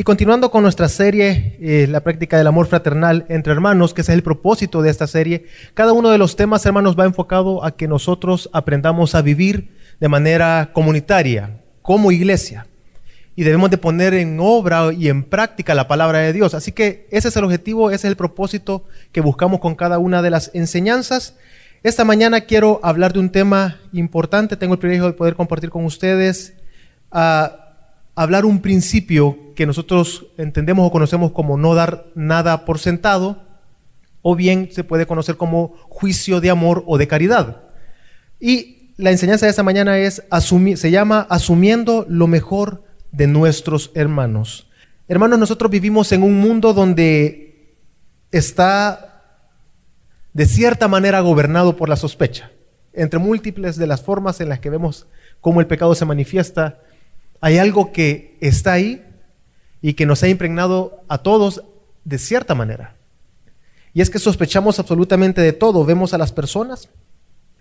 [0.00, 4.12] Y continuando con nuestra serie, eh, la práctica del amor fraternal entre hermanos, que ese
[4.12, 7.72] es el propósito de esta serie, cada uno de los temas, hermanos, va enfocado a
[7.72, 9.68] que nosotros aprendamos a vivir
[10.00, 12.66] de manera comunitaria, como iglesia.
[13.36, 16.54] Y debemos de poner en obra y en práctica la palabra de Dios.
[16.54, 20.22] Así que ese es el objetivo, ese es el propósito que buscamos con cada una
[20.22, 21.34] de las enseñanzas.
[21.82, 24.56] Esta mañana quiero hablar de un tema importante.
[24.56, 26.54] Tengo el privilegio de poder compartir con ustedes.
[27.12, 27.69] Uh,
[28.14, 33.42] hablar un principio que nosotros entendemos o conocemos como no dar nada por sentado,
[34.22, 37.62] o bien se puede conocer como juicio de amor o de caridad.
[38.38, 40.22] Y la enseñanza de esta mañana es
[40.76, 42.82] se llama asumiendo lo mejor
[43.12, 44.66] de nuestros hermanos.
[45.08, 47.74] Hermanos, nosotros vivimos en un mundo donde
[48.30, 49.22] está
[50.32, 52.50] de cierta manera gobernado por la sospecha.
[52.92, 55.06] Entre múltiples de las formas en las que vemos
[55.40, 56.78] cómo el pecado se manifiesta,
[57.40, 59.02] hay algo que está ahí
[59.82, 61.62] y que nos ha impregnado a todos
[62.04, 62.94] de cierta manera.
[63.94, 65.84] Y es que sospechamos absolutamente de todo.
[65.84, 66.88] Vemos a las personas,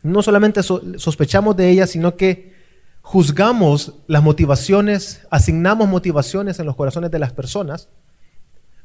[0.03, 2.53] no solamente sospechamos de ellas, sino que
[3.01, 7.87] juzgamos las motivaciones, asignamos motivaciones en los corazones de las personas.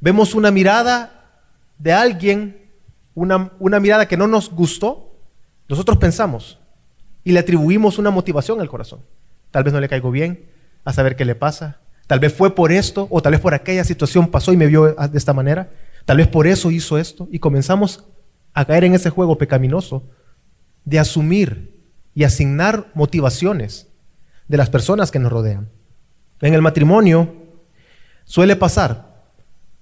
[0.00, 1.24] Vemos una mirada
[1.78, 2.56] de alguien,
[3.14, 5.12] una, una mirada que no nos gustó,
[5.68, 6.58] nosotros pensamos
[7.24, 9.00] y le atribuimos una motivación al corazón.
[9.50, 10.44] Tal vez no le caigo bien,
[10.84, 11.78] a saber qué le pasa.
[12.06, 14.94] Tal vez fue por esto o tal vez por aquella situación pasó y me vio
[14.94, 15.70] de esta manera.
[16.04, 18.04] Tal vez por eso hizo esto y comenzamos
[18.52, 20.02] a caer en ese juego pecaminoso
[20.84, 21.74] de asumir
[22.14, 23.88] y asignar motivaciones
[24.48, 25.68] de las personas que nos rodean.
[26.40, 27.34] En el matrimonio
[28.24, 29.14] suele pasar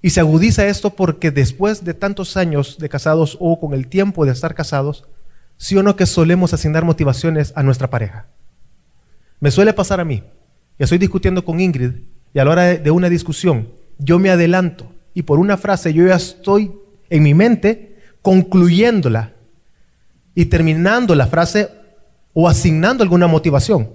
[0.01, 4.25] y se agudiza esto porque después de tantos años de casados o con el tiempo
[4.25, 5.05] de estar casados,
[5.57, 8.27] sí o no que solemos asignar motivaciones a nuestra pareja.
[9.41, 10.23] Me suele pasar a mí.
[10.79, 11.93] Ya estoy discutiendo con Ingrid
[12.35, 16.07] y a la hora de una discusión yo me adelanto y por una frase yo
[16.07, 16.73] ya estoy
[17.11, 19.33] en mi mente concluyéndola
[20.35, 21.69] y terminando la frase
[22.33, 23.91] o asignando alguna motivación.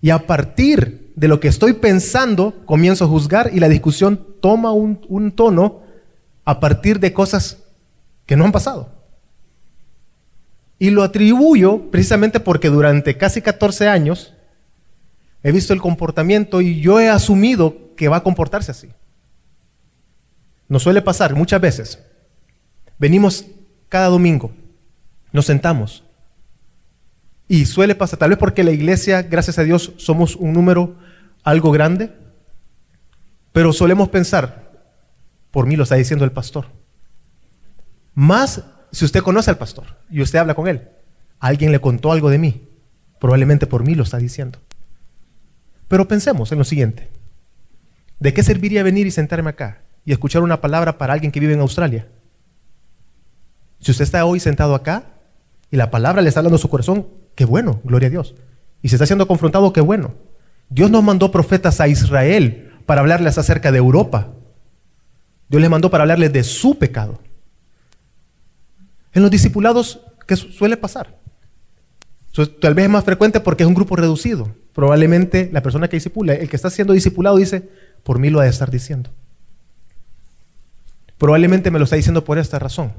[0.00, 4.72] Y a partir de lo que estoy pensando, comienzo a juzgar y la discusión toma
[4.72, 5.80] un, un tono
[6.44, 7.58] a partir de cosas
[8.24, 8.90] que no han pasado.
[10.78, 14.34] Y lo atribuyo precisamente porque durante casi 14 años
[15.42, 18.88] he visto el comportamiento y yo he asumido que va a comportarse así.
[20.68, 21.98] Nos suele pasar muchas veces.
[22.98, 23.46] Venimos
[23.88, 24.50] cada domingo,
[25.32, 26.02] nos sentamos
[27.48, 30.96] y suele pasar, tal vez porque la iglesia, gracias a Dios, somos un número
[31.44, 32.10] algo grande,
[33.52, 34.70] pero solemos pensar,
[35.52, 36.66] por mí lo está diciendo el pastor.
[38.14, 40.88] Más si usted conoce al pastor y usted habla con él,
[41.38, 42.68] alguien le contó algo de mí,
[43.20, 44.58] probablemente por mí lo está diciendo.
[45.88, 47.08] Pero pensemos en lo siguiente.
[48.18, 51.52] ¿De qué serviría venir y sentarme acá y escuchar una palabra para alguien que vive
[51.52, 52.06] en Australia?
[53.80, 55.04] Si usted está hoy sentado acá
[55.70, 58.34] y la palabra le está hablando a su corazón, qué bueno, gloria a Dios.
[58.82, 60.14] Y se está siendo confrontado, qué bueno.
[60.70, 64.28] Dios nos mandó profetas a Israel para hablarles acerca de Europa.
[65.48, 67.20] Dios les mandó para hablarles de su pecado.
[69.12, 71.14] En los discipulados, ¿qué suele pasar?
[72.60, 74.50] Tal vez es más frecuente porque es un grupo reducido.
[74.74, 77.68] Probablemente la persona que disipula, el que está siendo discipulado dice,
[78.02, 79.10] por mí lo ha de estar diciendo.
[81.18, 82.92] Probablemente me lo está diciendo por esta razón.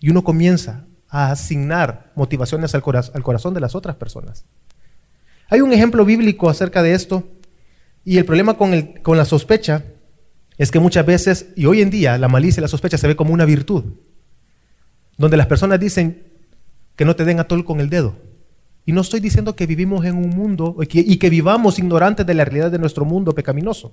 [0.00, 4.44] Y uno comienza a asignar motivaciones al, corazón de las otras personas.
[5.48, 7.22] Hay un ejemplo bíblico acerca de esto
[8.04, 9.84] y el problema con, con la sospecha
[10.58, 13.14] es que muchas veces, y hoy en día, la malicia y la sospecha se ve
[13.14, 13.84] como una virtud,
[15.18, 16.24] donde las personas dicen
[16.96, 18.16] que no te den atol con el dedo.
[18.86, 22.44] Y no estoy diciendo que vivimos en un mundo y que, vivamos ignorantes de la
[22.44, 23.92] realidad de nuestro mundo pecaminoso.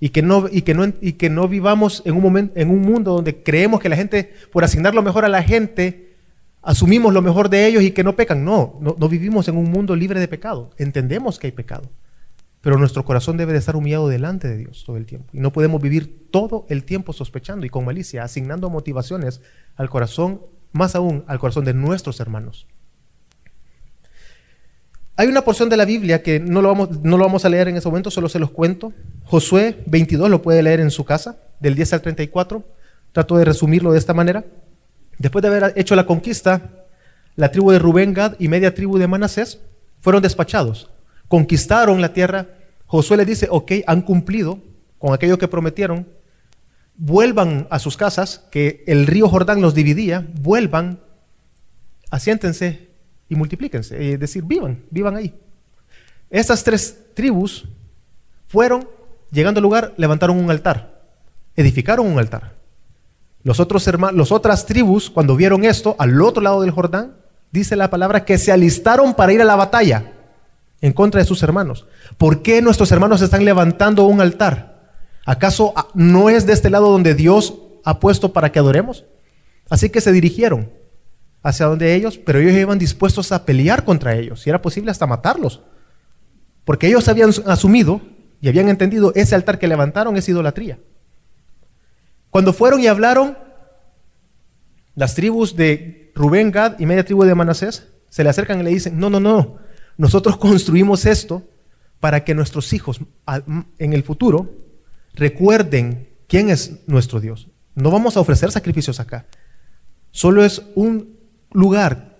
[0.00, 2.82] Y que no, y que no, y que no vivamos en un, momento, en un
[2.82, 6.12] mundo donde creemos que la gente, por asignar lo mejor a la gente,
[6.60, 8.44] asumimos lo mejor de ellos y que no pecan.
[8.44, 10.70] No, no, no vivimos en un mundo libre de pecado.
[10.76, 11.88] Entendemos que hay pecado.
[12.60, 15.28] Pero nuestro corazón debe de estar humillado delante de Dios todo el tiempo.
[15.32, 19.40] Y no podemos vivir todo el tiempo sospechando y con malicia, asignando motivaciones
[19.76, 20.40] al corazón,
[20.72, 22.66] más aún al corazón de nuestros hermanos.
[25.18, 27.66] Hay una porción de la Biblia que no lo, vamos, no lo vamos a leer
[27.66, 28.92] en ese momento, solo se los cuento.
[29.24, 32.62] Josué 22 lo puede leer en su casa, del 10 al 34.
[33.10, 34.44] Trato de resumirlo de esta manera.
[35.18, 36.70] Después de haber hecho la conquista,
[37.34, 39.58] la tribu de Rubén, Gad y media tribu de Manasés
[40.02, 40.88] fueron despachados.
[41.26, 42.46] Conquistaron la tierra.
[42.86, 44.60] Josué le dice, ok, han cumplido
[45.00, 46.06] con aquello que prometieron.
[46.96, 50.24] Vuelvan a sus casas, que el río Jordán los dividía.
[50.34, 51.00] Vuelvan,
[52.08, 52.87] asiéntense
[53.28, 55.34] y multiplíquense, es decir, vivan, vivan ahí.
[56.30, 57.64] Estas tres tribus
[58.48, 58.88] fueron
[59.30, 61.00] llegando al lugar, levantaron un altar,
[61.56, 62.54] edificaron un altar.
[63.44, 67.14] Los otros hermanos, las otras tribus, cuando vieron esto, al otro lado del Jordán,
[67.50, 70.12] dice la palabra que se alistaron para ir a la batalla
[70.80, 71.86] en contra de sus hermanos.
[72.16, 74.78] ¿Por qué nuestros hermanos están levantando un altar?
[75.24, 77.54] ¿Acaso ah, no es de este lado donde Dios
[77.84, 79.04] ha puesto para que adoremos?
[79.68, 80.70] Así que se dirigieron
[81.42, 85.06] hacia donde ellos, pero ellos iban dispuestos a pelear contra ellos, si era posible hasta
[85.06, 85.60] matarlos.
[86.64, 88.00] Porque ellos habían asumido
[88.40, 90.78] y habían entendido ese altar que levantaron es idolatría.
[92.30, 93.38] Cuando fueron y hablaron,
[94.94, 98.70] las tribus de Rubén, Gad y media tribu de Manasés se le acercan y le
[98.70, 99.58] dicen, no, no, no,
[99.96, 101.42] nosotros construimos esto
[102.00, 103.00] para que nuestros hijos
[103.78, 104.50] en el futuro
[105.14, 107.48] recuerden quién es nuestro Dios.
[107.74, 109.26] No vamos a ofrecer sacrificios acá.
[110.10, 111.17] Solo es un
[111.52, 112.16] lugar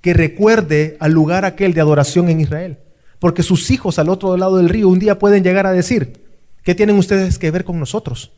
[0.00, 2.78] que recuerde al lugar aquel de adoración en Israel.
[3.18, 6.22] Porque sus hijos al otro lado del río un día pueden llegar a decir,
[6.62, 8.32] ¿qué tienen ustedes que ver con nosotros?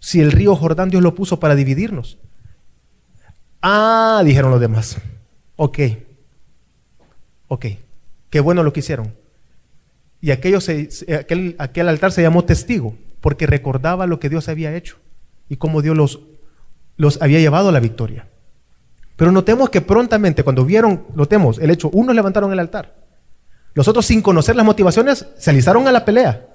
[0.00, 2.18] Si el río Jordán Dios lo puso para dividirnos.
[3.60, 4.96] Ah, dijeron los demás.
[5.54, 5.78] Ok.
[7.46, 7.66] Ok.
[8.28, 9.14] Qué bueno lo que hicieron.
[10.20, 10.58] Y aquello
[11.18, 14.96] aquel, aquel altar se llamó testigo, porque recordaba lo que Dios había hecho
[15.48, 16.20] y cómo Dios los,
[16.96, 18.26] los había llevado a la victoria.
[19.16, 22.94] Pero notemos que prontamente, cuando vieron, notemos el hecho, unos levantaron el altar,
[23.74, 26.46] los otros sin conocer las motivaciones se alistaron a la pelea.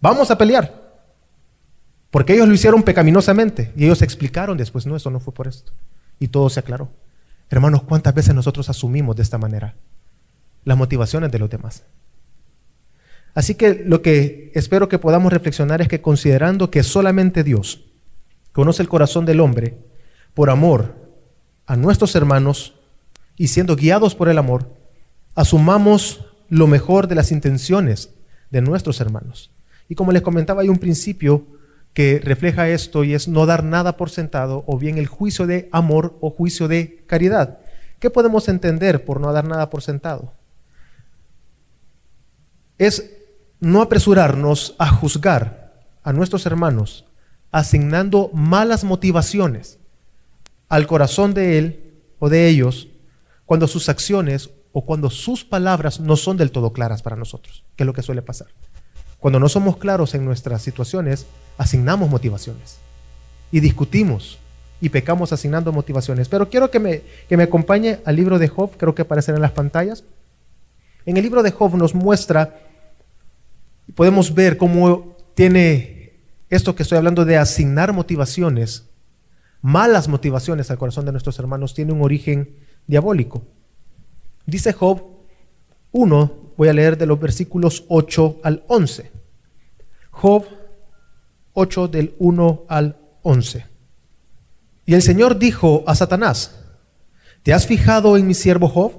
[0.00, 0.80] Vamos a pelear.
[2.10, 5.72] Porque ellos lo hicieron pecaminosamente y ellos explicaron después, no, eso no fue por esto.
[6.18, 6.88] Y todo se aclaró.
[7.50, 9.74] Hermanos, ¿cuántas veces nosotros asumimos de esta manera
[10.64, 11.82] las motivaciones de los demás?
[13.34, 17.84] Así que lo que espero que podamos reflexionar es que considerando que solamente Dios
[18.52, 19.78] conoce el corazón del hombre,
[20.34, 20.96] por amor
[21.70, 22.74] a nuestros hermanos
[23.36, 24.66] y siendo guiados por el amor,
[25.36, 28.10] asumamos lo mejor de las intenciones
[28.50, 29.52] de nuestros hermanos.
[29.88, 31.46] Y como les comentaba, hay un principio
[31.94, 35.68] que refleja esto y es no dar nada por sentado o bien el juicio de
[35.70, 37.58] amor o juicio de caridad.
[38.00, 40.32] ¿Qué podemos entender por no dar nada por sentado?
[42.78, 43.12] Es
[43.60, 45.72] no apresurarnos a juzgar
[46.02, 47.04] a nuestros hermanos
[47.52, 49.78] asignando malas motivaciones
[50.70, 51.80] al corazón de él
[52.18, 52.88] o de ellos
[53.44, 57.82] cuando sus acciones o cuando sus palabras no son del todo claras para nosotros, que
[57.82, 58.46] es lo que suele pasar.
[59.18, 61.26] Cuando no somos claros en nuestras situaciones,
[61.58, 62.78] asignamos motivaciones
[63.50, 64.38] y discutimos
[64.80, 66.28] y pecamos asignando motivaciones.
[66.28, 69.42] Pero quiero que me, que me acompañe al libro de Job, creo que aparecerá en
[69.42, 70.04] las pantallas.
[71.04, 72.60] En el libro de Job nos muestra,
[73.96, 76.12] podemos ver cómo tiene
[76.48, 78.84] esto que estoy hablando de asignar motivaciones,
[79.62, 83.42] malas motivaciones al corazón de nuestros hermanos, tiene un origen diabólico.
[84.46, 85.02] Dice Job
[85.92, 89.10] 1, voy a leer de los versículos 8 al 11.
[90.10, 90.44] Job
[91.54, 93.66] 8 del 1 al 11.
[94.86, 96.56] Y el Señor dijo a Satanás,
[97.42, 98.92] ¿te has fijado en mi siervo Job?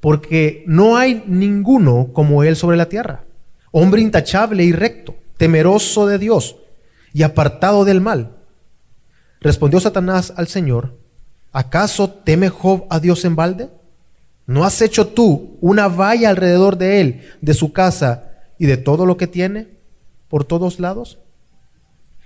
[0.00, 3.24] Porque no hay ninguno como él sobre la tierra,
[3.70, 6.56] hombre intachable y recto, temeroso de Dios
[7.12, 8.33] y apartado del mal.
[9.44, 10.98] Respondió Satanás al Señor,
[11.52, 13.68] ¿acaso teme Job a Dios en balde?
[14.46, 19.04] ¿No has hecho tú una valla alrededor de él, de su casa y de todo
[19.04, 19.68] lo que tiene
[20.30, 21.18] por todos lados?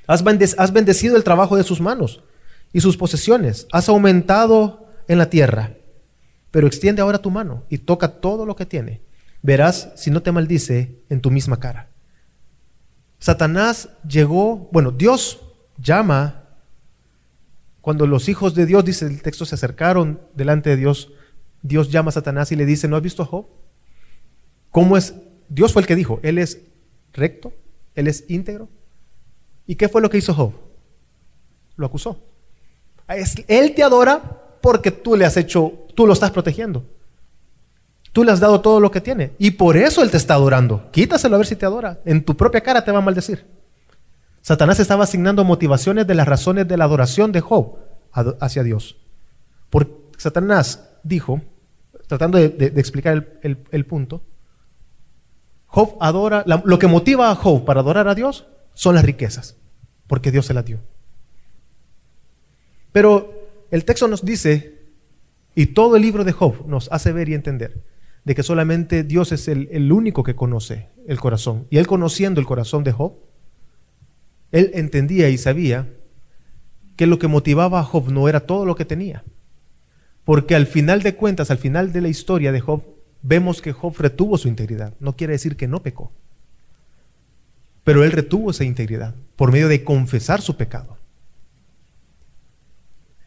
[0.06, 2.22] Has, bendecido el trabajo de sus manos
[2.72, 3.66] y sus posesiones.
[3.72, 5.72] Has aumentado en la tierra.
[6.52, 9.00] Pero extiende ahora tu mano y toca todo lo que tiene.
[9.42, 11.88] Verás si no te maldice en tu misma cara.
[13.18, 15.40] Satanás llegó, bueno, Dios
[15.82, 16.37] llama,
[17.80, 21.12] cuando los hijos de Dios, dice el texto, se acercaron delante de Dios,
[21.62, 23.46] Dios llama a Satanás y le dice, ¿no has visto a Job?
[24.70, 25.14] ¿Cómo es?
[25.48, 26.58] Dios fue el que dijo, Él es
[27.12, 27.52] recto,
[27.94, 28.68] Él es íntegro.
[29.66, 30.52] ¿Y qué fue lo que hizo Job?
[31.76, 32.18] Lo acusó.
[33.46, 34.22] Él te adora
[34.60, 36.84] porque tú le has hecho, tú lo estás protegiendo.
[38.12, 39.32] Tú le has dado todo lo que tiene.
[39.38, 40.90] Y por eso Él te está adorando.
[40.90, 42.00] Quítaselo a ver si te adora.
[42.04, 43.44] En tu propia cara te va a maldecir.
[44.42, 47.76] Satanás estaba asignando motivaciones de las razones de la adoración de Job
[48.40, 48.96] hacia Dios.
[49.70, 51.40] Por Satanás dijo,
[52.06, 54.22] tratando de, explicar el, punto,
[55.66, 59.56] Job adora, lo que motiva a Job para adorar a Dios son las riquezas,
[60.06, 60.78] porque Dios se las dio.
[62.92, 63.32] Pero
[63.70, 64.78] el texto nos dice,
[65.54, 67.84] y todo el libro de Job nos hace ver y entender,
[68.24, 71.66] de que solamente Dios es el único que conoce el corazón.
[71.70, 73.12] Y él conociendo el corazón de Job,
[74.52, 75.88] él entendía y sabía
[76.96, 79.24] que lo que motivaba a Job no era todo lo que tenía,
[80.24, 82.82] porque al final de cuentas, al final de la historia de Job,
[83.22, 84.92] vemos que Job retuvo su integridad.
[85.00, 86.12] No quiere decir que no pecó.
[87.84, 90.98] Pero él retuvo esa integridad por medio de confesar su pecado.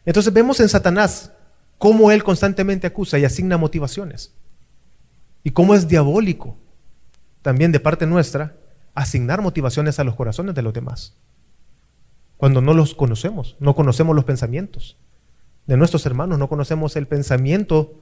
[0.04, 1.32] Entonces vemos en Satanás
[1.78, 4.32] cómo él constantemente acusa y asigna motivaciones.
[5.42, 6.56] Y cómo es diabólico
[7.42, 8.54] también de parte nuestra
[8.94, 11.14] asignar motivaciones a los corazones de los demás.
[12.36, 14.96] Cuando no los conocemos, no conocemos los pensamientos
[15.66, 17.94] de nuestros hermanos, no conocemos el pensamiento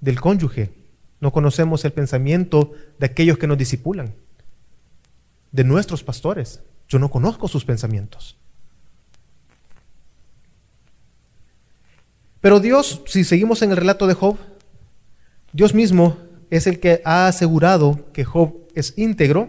[0.00, 0.72] del cónyuge,
[1.20, 4.12] no conocemos el pensamiento de aquellos que nos disipulan,
[5.52, 6.60] de nuestros pastores.
[6.88, 8.36] Yo no conozco sus pensamientos.
[12.40, 14.36] Pero Dios, si seguimos en el relato de Job,
[15.54, 16.18] Dios mismo
[16.50, 19.48] es el que ha asegurado que Job es íntegro.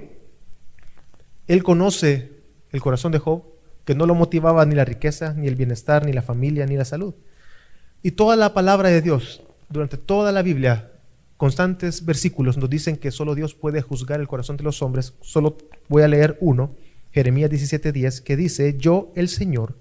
[1.47, 2.31] Él conoce
[2.71, 3.43] el corazón de Job,
[3.85, 6.85] que no lo motivaba ni la riqueza, ni el bienestar, ni la familia, ni la
[6.85, 7.13] salud.
[8.01, 10.91] Y toda la palabra de Dios, durante toda la Biblia,
[11.37, 15.13] constantes versículos nos dicen que solo Dios puede juzgar el corazón de los hombres.
[15.21, 16.71] Solo voy a leer uno,
[17.11, 19.75] Jeremías 17:10, que dice, yo el Señor,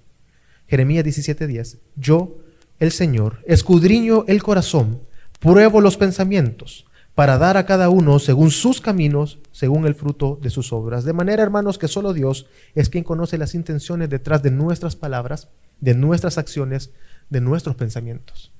[0.67, 2.37] Jeremías 17:10, yo
[2.79, 5.01] el Señor, escudriño el corazón,
[5.39, 10.49] pruebo los pensamientos, para dar a cada uno según sus caminos, según el fruto de
[10.49, 11.05] sus obras.
[11.05, 15.47] De manera, hermanos, que solo Dios es quien conoce las intenciones detrás de nuestras palabras,
[15.79, 16.91] de nuestras acciones,
[17.29, 18.51] de nuestros pensamientos.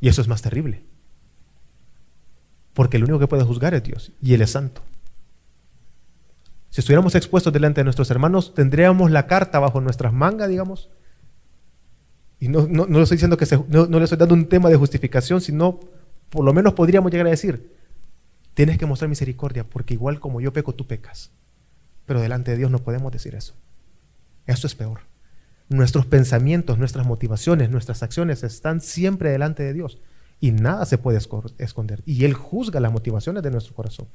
[0.00, 0.82] Y eso es más terrible.
[2.74, 4.82] Porque el único que puede juzgar es Dios y Él es santo.
[6.70, 10.88] Si estuviéramos expuestos delante de nuestros hermanos, tendríamos la carta bajo nuestras mangas, digamos.
[12.38, 14.76] Y no, no, le estoy diciendo que no, no le estoy dando un tema de
[14.76, 15.80] justificación, sino
[16.30, 17.72] por lo menos podríamos llegar a decir,
[18.54, 21.30] tienes que mostrar misericordia, porque igual como yo peco, tú pecas.
[22.06, 23.54] Pero delante de Dios no podemos decir eso.
[24.46, 25.00] Eso es peor.
[25.68, 29.98] Nuestros pensamientos, nuestras motivaciones, nuestras acciones están siempre delante de Dios
[30.40, 31.20] y nada se puede
[31.58, 32.02] esconder.
[32.06, 34.06] Y Él juzga las motivaciones de nuestro corazón.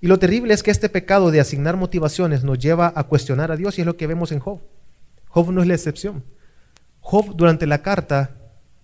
[0.00, 3.56] Y lo terrible es que este pecado de asignar motivaciones nos lleva a cuestionar a
[3.56, 4.60] Dios y es lo que vemos en Job.
[5.28, 6.24] Job no es la excepción.
[7.00, 8.32] Job durante la carta,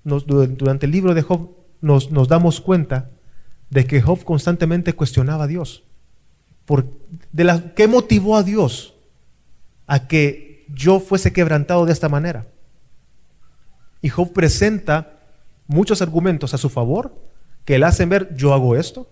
[0.09, 1.51] durante el libro de Job,
[1.81, 3.11] nos, nos, damos cuenta
[3.71, 5.85] de que Job constantemente cuestionaba a Dios.
[6.65, 6.87] Por,
[7.33, 8.95] de la, ¿Qué motivó a Dios
[9.87, 12.47] a que yo fuese quebrantado de esta manera?
[14.03, 15.19] Y Job presenta
[15.67, 17.15] muchos argumentos a su favor
[17.65, 19.07] que le hacen ver, yo hago esto.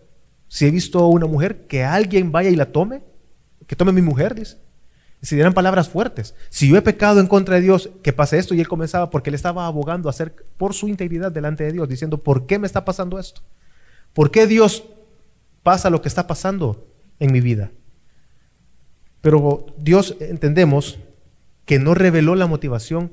[0.49, 3.03] Si he visto a una mujer, que alguien vaya y la tome,
[3.67, 4.57] que tome mi mujer, dice.
[5.27, 6.37] Si dieran palabras fuertes.
[6.51, 8.55] Si yo he pecado en contra de Dios, que pase esto.
[8.55, 11.89] Y él comenzaba porque él estaba abogando a hacer por su integridad delante de Dios,
[11.89, 13.41] diciendo, ¿por qué me está pasando esto?
[14.15, 14.85] ¿Por qué Dios
[15.65, 16.87] pasa lo que está pasando
[17.19, 17.73] en mi vida?
[19.21, 21.01] Pero Dios entendemos
[21.65, 23.11] que no reveló la motivación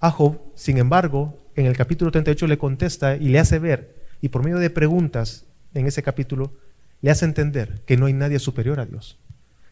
[0.00, 4.28] a Job, sin embargo, en el capítulo 38 le contesta y le hace ver, y
[4.28, 6.52] por medio de preguntas en ese capítulo,
[7.00, 9.16] le hace entender que no hay nadie superior a Dios.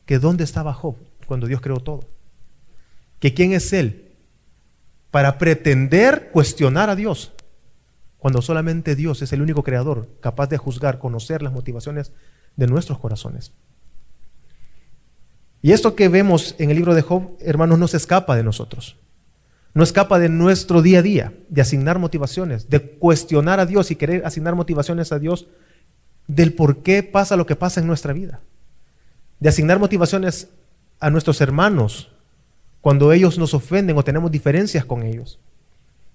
[0.06, 0.96] Que dónde estaba Job
[1.26, 2.04] cuando Dios creó todo.
[3.20, 4.12] Que quién es Él
[5.10, 7.32] para pretender cuestionar a Dios
[8.18, 12.10] cuando solamente Dios es el único creador capaz de juzgar, conocer las motivaciones
[12.56, 13.52] de nuestros corazones.
[15.62, 18.96] Y esto que vemos en el libro de Job, hermanos, no se escapa de nosotros
[19.74, 23.96] no escapa de nuestro día a día, de asignar motivaciones, de cuestionar a Dios y
[23.96, 25.48] querer asignar motivaciones a Dios
[26.28, 28.40] del por qué pasa lo que pasa en nuestra vida,
[29.44, 30.48] de asignar motivaciones
[31.00, 32.08] a nuestros hermanos
[32.80, 35.38] cuando ellos nos ofenden o tenemos diferencias con ellos.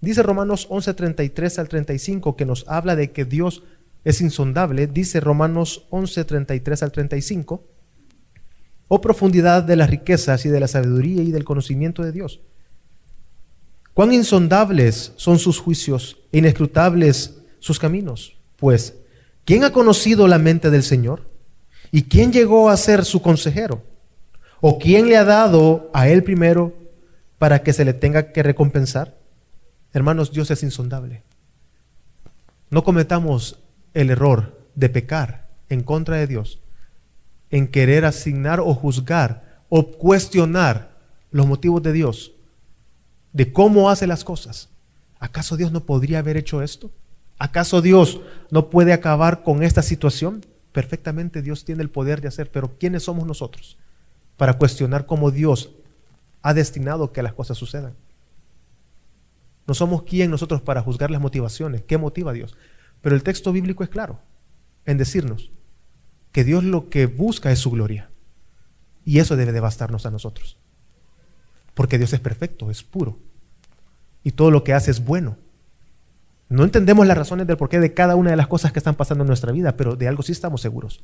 [0.02, 3.62] Dice Romanos 11:33 al 35 que nos habla de que Dios
[4.04, 7.64] es insondable, dice Romanos 11:33 al 35,
[8.88, 12.40] oh profundidad de las riquezas y de la sabiduría y del conocimiento de Dios
[13.94, 18.38] Cuán insondables son sus juicios e inescrutables sus caminos.
[18.56, 18.96] Pues,
[19.46, 21.29] ¿quién ha conocido la mente del Señor?
[21.92, 23.82] ¿Y quién llegó a ser su consejero?
[24.62, 26.74] ¿O quién le ha dado a él primero
[27.38, 29.16] para que se le tenga que recompensar?
[29.94, 31.24] Hermanos, Dios es insondable.
[32.70, 33.58] No cometamos
[33.94, 36.60] el error de pecar en contra de Dios,
[37.50, 40.92] en querer asignar o juzgar o cuestionar
[41.32, 42.32] los motivos de Dios
[43.34, 44.70] de cómo hace las cosas.
[45.20, 46.92] ¿Acaso Dios no podría haber hecho esto?
[47.38, 48.20] ¿Acaso Dios
[48.52, 50.46] no puede acabar con esta situación?
[50.72, 53.78] Perfectamente Dios tiene el poder de hacer, pero ¿quiénes somos nosotros
[54.38, 55.72] para cuestionar cómo Dios
[56.42, 57.94] ha destinado que las cosas sucedan?
[59.68, 62.56] No somos quién nosotros para juzgar las motivaciones, qué motiva a Dios.
[63.02, 64.20] Pero el texto bíblico es claro
[64.86, 65.52] en decirnos
[66.32, 68.10] que Dios lo que busca es su gloria.
[69.06, 70.58] Y eso debe de bastarnos a nosotros.
[71.74, 73.18] Porque Dios es perfecto, es puro.
[74.24, 75.38] Y todo lo que hace es bueno.
[76.50, 79.24] No entendemos las razones del porqué de cada una de las cosas que están pasando
[79.24, 81.04] en nuestra vida, pero de algo sí estamos seguros.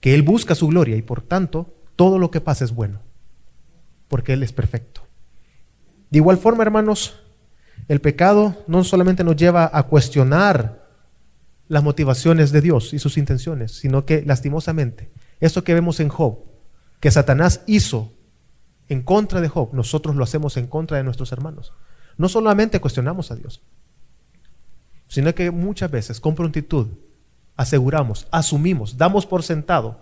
[0.00, 3.00] que Él busca su gloria y por tanto todo lo que pasa es bueno,
[4.08, 5.00] porque Él es perfecto.
[6.10, 7.14] De igual forma, hermanos,
[7.88, 10.86] el pecado no solamente nos lleva a cuestionar
[11.68, 16.38] las motivaciones de Dios y sus intenciones, sino que lastimosamente, esto que vemos en Job,
[17.00, 18.12] que Satanás hizo
[18.88, 21.72] en contra de Job, nosotros lo hacemos en contra de nuestros hermanos.
[22.18, 23.60] No solamente cuestionamos a Dios,
[25.08, 26.88] sino que muchas veces con prontitud
[27.56, 29.98] aseguramos, asumimos, damos por sentado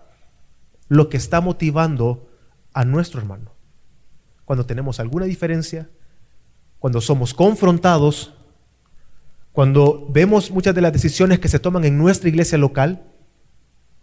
[0.88, 2.28] lo que está motivando
[2.72, 3.52] a nuestro hermano.
[4.44, 5.88] Cuando tenemos alguna diferencia,
[6.78, 8.34] cuando somos confrontados,
[9.52, 13.02] cuando vemos muchas de las decisiones que se toman en nuestra iglesia local,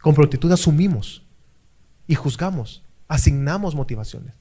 [0.01, 1.23] con prontitud asumimos
[2.07, 4.33] y juzgamos, asignamos motivaciones.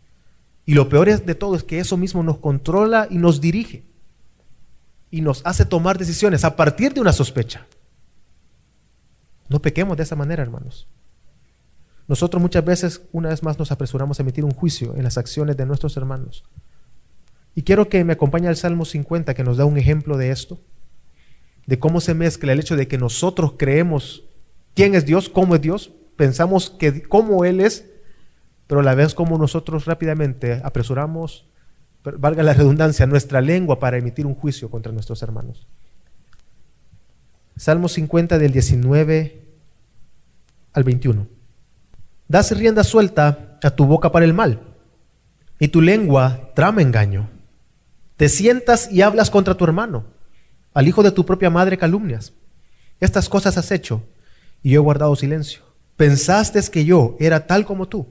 [0.65, 3.90] Y lo peor de todo es que eso mismo nos controla y nos dirige
[5.11, 7.67] y nos hace tomar decisiones a partir de una sospecha.
[9.49, 10.87] No pequemos de esa manera, hermanos.
[12.07, 15.57] Nosotros muchas veces, una vez más, nos apresuramos a emitir un juicio en las acciones
[15.57, 16.45] de nuestros hermanos.
[17.55, 20.59] Y quiero que me acompañe al Salmo 50, que nos da un ejemplo de esto,
[21.67, 24.25] de cómo se mezcla el hecho de que nosotros creemos
[24.75, 27.87] quién es Dios, cómo es Dios, pensamos que cómo Él es,
[28.67, 31.47] pero a la vez como nosotros rápidamente apresuramos,
[32.03, 35.67] valga la redundancia, nuestra lengua para emitir un juicio contra nuestros hermanos.
[37.57, 39.43] Salmo 50 del 19
[40.73, 41.27] al 21.
[42.29, 44.61] Das rienda suelta a tu boca para el mal,
[45.59, 47.29] y tu lengua trama engaño.
[48.17, 50.05] Te sientas y hablas contra tu hermano,
[50.73, 52.33] al hijo de tu propia madre calumnias.
[53.01, 54.03] Estas cosas has hecho,
[54.63, 55.63] y yo he guardado silencio.
[55.97, 58.07] Pensaste que yo era tal como tú,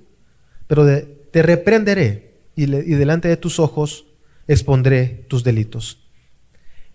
[0.68, 2.29] pero te reprenderé
[2.64, 4.06] y, delante de tus ojos
[4.48, 6.00] expondré tus delitos.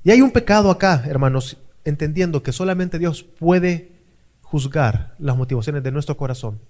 [0.02, 3.92] Y hay un pecado acá, hermanos, entendiendo que solamente Dios puede
[4.42, 6.60] juzgar las motivaciones de nuestro corazón.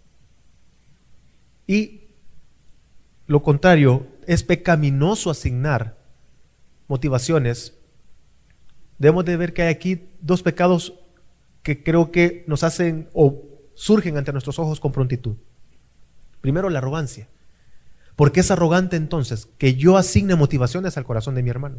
[1.66, 2.02] Y
[3.26, 5.96] lo contrario, es pecaminoso asignar
[6.86, 7.72] motivaciones.
[8.98, 10.94] Debemos de ver que hay aquí dos pecados
[11.62, 13.42] que creo que nos hacen o
[13.74, 15.36] surgen ante nuestros ojos con prontitud.
[16.40, 17.26] Primero, la arrogancia.
[18.16, 21.78] ¿Por qué es arrogante entonces que yo asigne motivaciones al corazón de mi hermano?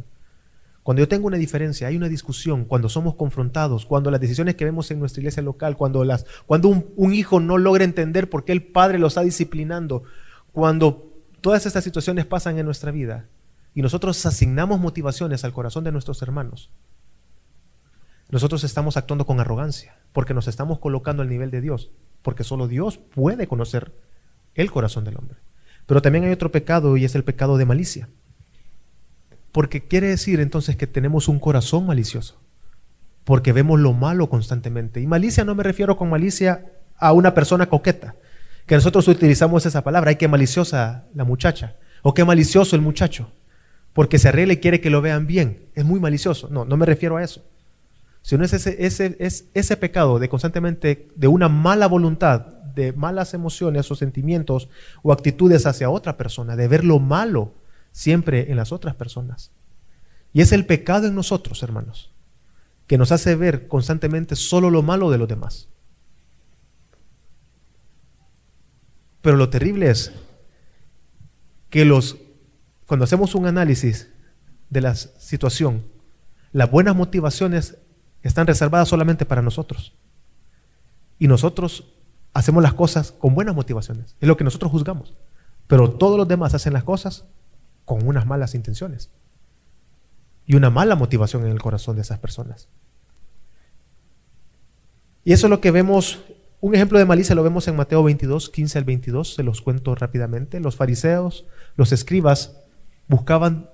[0.82, 4.64] Cuando yo tengo una diferencia, hay una discusión, cuando somos confrontados, cuando las decisiones que
[4.64, 8.44] vemos en nuestra iglesia local, cuando, las, cuando un, un hijo no logra entender por
[8.44, 10.04] qué el padre lo está disciplinando,
[10.52, 13.24] cuando todas estas situaciones pasan en nuestra vida
[13.74, 16.70] y nosotros asignamos motivaciones al corazón de nuestros hermanos,
[18.28, 21.90] nosotros estamos actuando con arrogancia, porque nos estamos colocando al nivel de Dios,
[22.22, 23.92] porque solo Dios puede conocer
[24.54, 25.38] el corazón del hombre.
[25.86, 28.08] Pero también hay otro pecado y es el pecado de malicia.
[29.52, 32.36] Porque quiere decir entonces que tenemos un corazón malicioso,
[33.24, 35.00] porque vemos lo malo constantemente.
[35.00, 36.66] Y malicia no me refiero con malicia
[36.98, 38.14] a una persona coqueta,
[38.66, 43.30] que nosotros utilizamos esa palabra, ay, qué maliciosa la muchacha, o qué malicioso el muchacho,
[43.92, 45.60] porque se arregla y quiere que lo vean bien.
[45.74, 46.48] Es muy malicioso.
[46.50, 47.42] No, no me refiero a eso
[48.36, 53.34] no es ese, ese, es ese pecado de constantemente, de una mala voluntad, de malas
[53.34, 54.68] emociones o sentimientos
[55.02, 57.54] o actitudes hacia otra persona, de ver lo malo
[57.90, 59.50] siempre en las otras personas.
[60.32, 62.10] Y es el pecado en nosotros, hermanos,
[62.86, 65.68] que nos hace ver constantemente solo lo malo de los demás.
[69.22, 70.12] Pero lo terrible es
[71.70, 72.18] que los,
[72.86, 74.08] cuando hacemos un análisis
[74.68, 75.82] de la situación,
[76.52, 77.78] las buenas motivaciones
[78.22, 79.94] están reservadas solamente para nosotros.
[81.18, 81.84] Y nosotros
[82.36, 84.14] hacemos las cosas con buenas motivaciones.
[84.20, 85.14] Es lo que nosotros juzgamos.
[85.66, 87.24] Pero todos los demás hacen las cosas
[87.86, 89.08] con unas malas intenciones.
[90.44, 92.68] Y una mala motivación en el corazón de esas personas.
[95.24, 96.20] Y eso es lo que vemos,
[96.60, 99.94] un ejemplo de malicia lo vemos en Mateo 22, 15 al 22, se los cuento
[99.94, 100.60] rápidamente.
[100.60, 102.58] Los fariseos, los escribas,
[103.08, 103.70] buscaban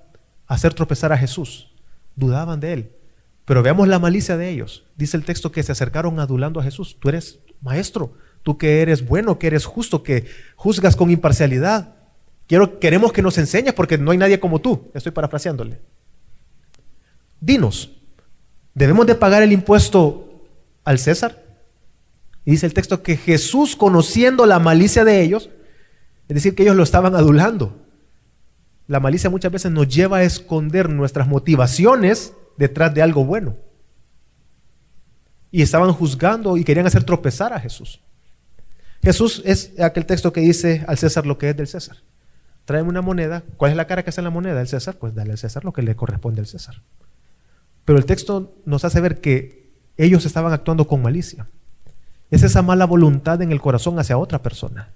[0.47, 1.73] hacer tropezar a Jesús,
[2.15, 2.91] dudaban de él.
[3.43, 4.85] Pero veamos la malicia de ellos.
[4.95, 6.95] Dice el texto que se acercaron adulando a Jesús.
[6.97, 10.25] Tú eres maestro, tú que eres bueno, que eres justo, que
[10.55, 11.95] juzgas con imparcialidad.
[12.47, 14.91] Quiero, queremos que nos enseñes porque no hay nadie como tú.
[14.93, 15.79] Estoy parafraseándole.
[17.39, 17.91] Dinos,
[18.73, 20.45] ¿debemos de pagar el impuesto
[20.83, 21.41] al César?
[22.45, 25.49] Y dice el texto que Jesús, conociendo la malicia de ellos,
[26.27, 27.75] es decir, que ellos lo estaban adulando.
[28.87, 33.55] La malicia muchas veces nos lleva a esconder nuestras motivaciones detrás de algo bueno.
[35.51, 38.01] Y estaban juzgando y querían hacer tropezar a Jesús.
[39.03, 41.97] Jesús es aquel texto que dice al César lo que es del César.
[42.65, 43.43] Tráeme una moneda.
[43.57, 44.95] ¿Cuál es la cara que hace la moneda del César?
[44.97, 46.81] Pues dale al César lo que le corresponde al César.
[47.83, 51.47] Pero el texto nos hace ver que ellos estaban actuando con malicia.
[52.31, 54.89] Es esa mala voluntad en el corazón hacia otra persona,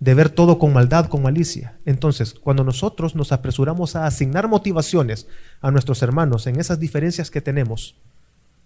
[0.00, 1.76] de ver todo con maldad, con malicia.
[1.84, 5.26] Entonces, cuando nosotros nos apresuramos a asignar motivaciones
[5.60, 7.94] a nuestros hermanos en esas diferencias que tenemos,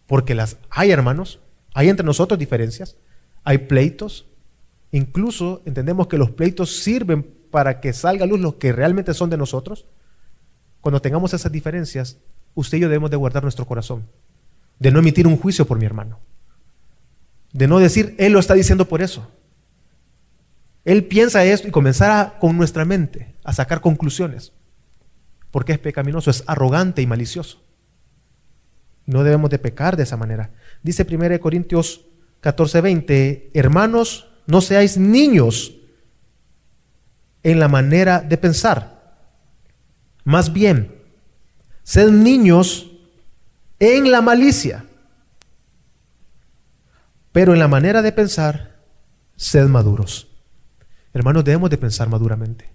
[0.06, 1.40] porque las hay hermanos,
[1.74, 2.94] hay entre nosotros diferencias,
[3.42, 4.26] hay pleitos,
[4.96, 9.30] incluso entendemos que los pleitos sirven para que salga a luz los que realmente son
[9.30, 9.86] de nosotros.
[10.80, 12.18] Cuando tengamos esas diferencias,
[12.54, 14.06] usted y yo debemos de guardar nuestro corazón,
[14.78, 16.18] de no emitir un juicio por mi hermano,
[17.52, 19.26] de no decir, él lo está diciendo por eso.
[20.84, 24.52] Él piensa esto y comenzar con nuestra mente a sacar conclusiones,
[25.50, 27.60] porque es pecaminoso, es arrogante y malicioso.
[29.06, 30.50] No debemos de pecar de esa manera.
[30.82, 32.02] Dice 1 Corintios
[32.42, 35.74] 14:20, hermanos, no seáis niños
[37.42, 38.96] en la manera de pensar.
[40.24, 40.92] Más bien,
[41.84, 42.90] sed niños
[43.78, 44.84] en la malicia.
[47.32, 48.76] Pero en la manera de pensar,
[49.36, 50.28] sed maduros.
[51.12, 52.68] Hermanos, debemos de pensar maduramente.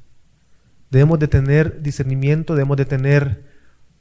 [0.89, 3.43] Debemos de tener discernimiento, debemos de tener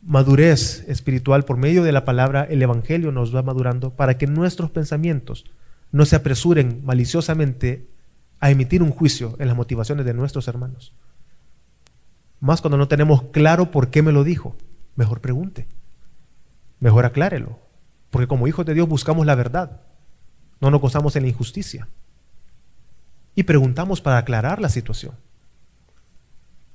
[0.02, 4.70] madurez espiritual por medio de la palabra, el Evangelio nos va madurando para que nuestros
[4.70, 5.44] pensamientos
[5.92, 7.86] no se apresuren maliciosamente
[8.38, 10.92] a emitir un juicio en las motivaciones de nuestros hermanos.
[12.40, 14.56] Más cuando no tenemos claro por qué me lo dijo,
[14.96, 15.66] mejor pregunte,
[16.78, 17.58] mejor aclárelo,
[18.10, 19.80] porque como hijos de Dios buscamos la verdad,
[20.60, 21.88] no nos gozamos en la injusticia
[23.34, 25.14] y preguntamos para aclarar la situación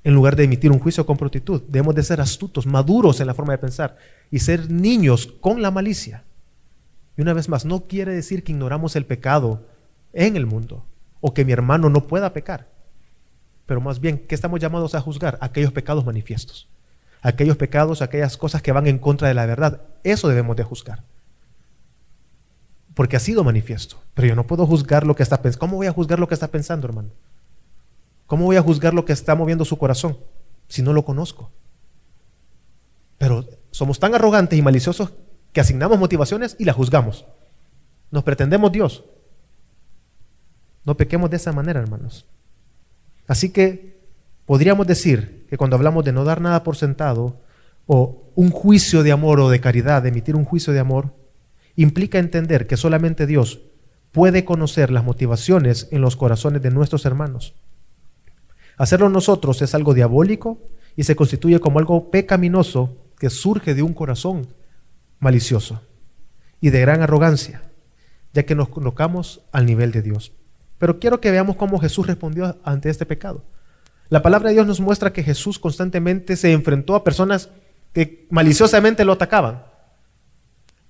[0.05, 1.63] en lugar de emitir un juicio con prontitud.
[1.67, 3.97] Debemos de ser astutos, maduros en la forma de pensar
[4.29, 6.23] y ser niños con la malicia.
[7.17, 9.61] Y una vez más, no quiere decir que ignoramos el pecado
[10.13, 10.83] en el mundo
[11.21, 12.67] o que mi hermano no pueda pecar.
[13.65, 15.37] Pero más bien, ¿qué estamos llamados a juzgar?
[15.41, 16.67] Aquellos pecados manifiestos.
[17.21, 19.81] Aquellos pecados, aquellas cosas que van en contra de la verdad.
[20.03, 21.01] Eso debemos de juzgar.
[22.93, 23.97] Porque ha sido manifiesto.
[24.13, 25.59] Pero yo no puedo juzgar lo que está pensando.
[25.59, 27.09] ¿Cómo voy a juzgar lo que está pensando, hermano?
[28.27, 30.17] ¿Cómo voy a juzgar lo que está moviendo su corazón
[30.67, 31.49] si no lo conozco?
[33.17, 35.11] Pero somos tan arrogantes y maliciosos
[35.55, 37.23] que asignamos motivaciones y las juzgamos.
[38.11, 39.05] Nos pretendemos Dios.
[40.83, 42.25] No pequemos de esa manera, hermanos.
[43.25, 43.97] Así que
[44.45, 47.39] podríamos decir que cuando hablamos de no dar nada por sentado,
[47.87, 51.13] o un juicio de amor o de caridad, emitir un juicio de amor,
[51.77, 53.61] implica entender que solamente Dios
[54.11, 57.53] puede conocer las motivaciones en los corazones de nuestros hermanos.
[58.75, 60.59] Hacerlo nosotros es algo diabólico
[60.97, 64.47] y se constituye como algo pecaminoso que surge de un corazón
[65.19, 65.81] malicioso
[66.61, 67.61] y de gran arrogancia,
[68.33, 70.31] ya que nos colocamos al nivel de Dios.
[70.77, 73.43] Pero quiero que veamos cómo Jesús respondió ante este pecado.
[74.09, 77.49] La palabra de Dios nos muestra que Jesús constantemente se enfrentó a personas
[77.93, 79.63] que maliciosamente lo atacaban.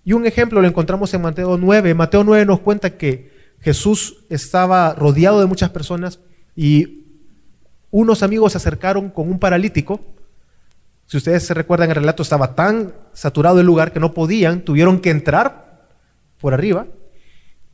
[0.04, 1.94] Y un ejemplo lo encontramos en Mateo 9.
[1.94, 6.20] Mateo 9 nos cuenta que Jesús estaba rodeado de muchas personas
[6.56, 7.06] y
[7.90, 10.00] unos amigos se acercaron con un paralítico.
[11.08, 15.00] Si ustedes se recuerdan, el relato estaba tan saturado el lugar que no podían, tuvieron
[15.00, 15.88] que entrar
[16.40, 16.88] por arriba.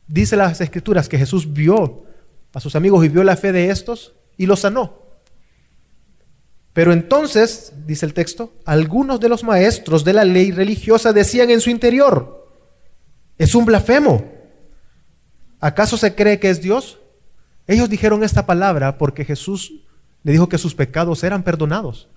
[0.06, 2.04] Dice las escrituras que Jesús vio
[2.52, 5.00] a sus amigos y vio la fe de estos y los sanó.
[6.72, 11.60] Pero entonces, dice el texto, algunos de los maestros de la ley religiosa decían en
[11.60, 12.48] su interior,
[13.38, 14.24] es un blasfemo.
[15.60, 16.98] ¿Acaso se cree que es Dios?
[17.66, 19.72] Ellos dijeron esta palabra porque Jesús
[20.22, 22.08] le dijo que sus pecados eran perdonados.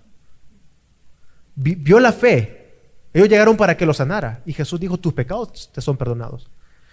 [1.56, 2.66] Vio la fe.
[3.14, 4.42] Ellos llegaron para que lo sanara.
[4.46, 6.48] Y Jesús dijo, tus pecados te son perdonados.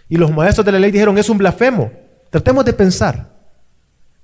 [0.09, 1.90] Y los maestros de la ley dijeron, es un blasfemo.
[2.31, 3.33] Tratemos de pensar.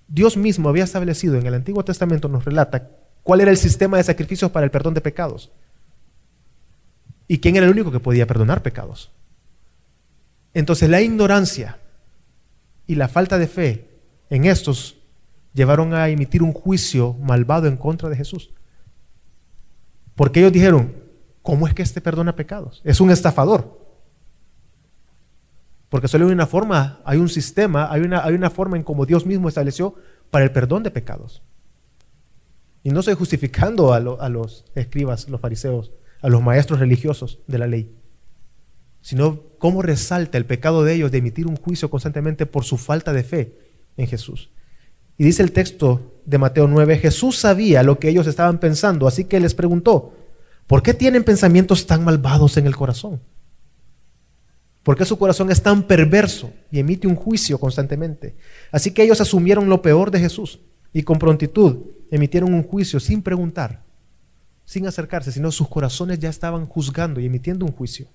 [0.07, 2.88] Dios mismo había establecido en el Antiguo Testamento, nos relata
[3.22, 5.51] cuál era el sistema de sacrificios para el perdón de pecados.
[7.27, 9.11] Y quién era el único que podía perdonar pecados.
[10.55, 11.77] Entonces la ignorancia
[12.87, 13.85] y la falta de fe
[14.31, 14.96] en estos
[15.53, 18.51] llevaron a emitir un juicio malvado en contra de Jesús.
[20.19, 20.95] Porque ellos dijeron,
[21.43, 22.81] ¿cómo es que este perdona pecados?
[22.83, 23.79] Es un estafador.
[25.89, 29.07] Porque solo hay una forma, hay un sistema, hay una, hay una forma en como
[29.07, 29.95] Dios mismo estableció
[30.33, 31.41] para el perdón de pecados.
[32.83, 37.59] Y no estoy justificando a, a los escribas, los fariseos, a los maestros religiosos de
[37.59, 37.95] la ley,
[39.01, 43.13] sino cómo resalta el pecado de ellos de emitir un juicio constantemente por su falta
[43.13, 43.57] de fe
[43.97, 44.51] en Jesús.
[45.19, 49.25] Y dice el texto de Mateo 9, Jesús sabía lo que ellos estaban pensando, así
[49.25, 50.15] que les preguntó,
[50.69, 53.21] ¿por qué tienen pensamientos tan malvados en el corazón?
[54.85, 58.37] ¿Por qué su corazón es tan perverso y emite un juicio constantemente?
[58.71, 60.61] Así que ellos asumieron lo peor de Jesús
[60.93, 61.79] y con prontitud
[62.11, 63.83] emitieron un juicio sin preguntar,
[64.65, 68.07] sin acercarse, sino sus corazones ya estaban juzgando y emitiendo un juicio.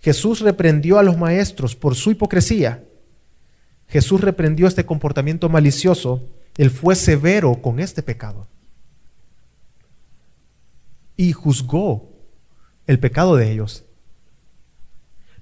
[0.00, 2.84] Jesús reprendió a los maestros por su hipocresía
[3.88, 8.46] Jesús reprendió este comportamiento malicioso, Él fue severo con este pecado
[11.16, 12.10] y juzgó
[12.86, 13.84] el pecado de ellos.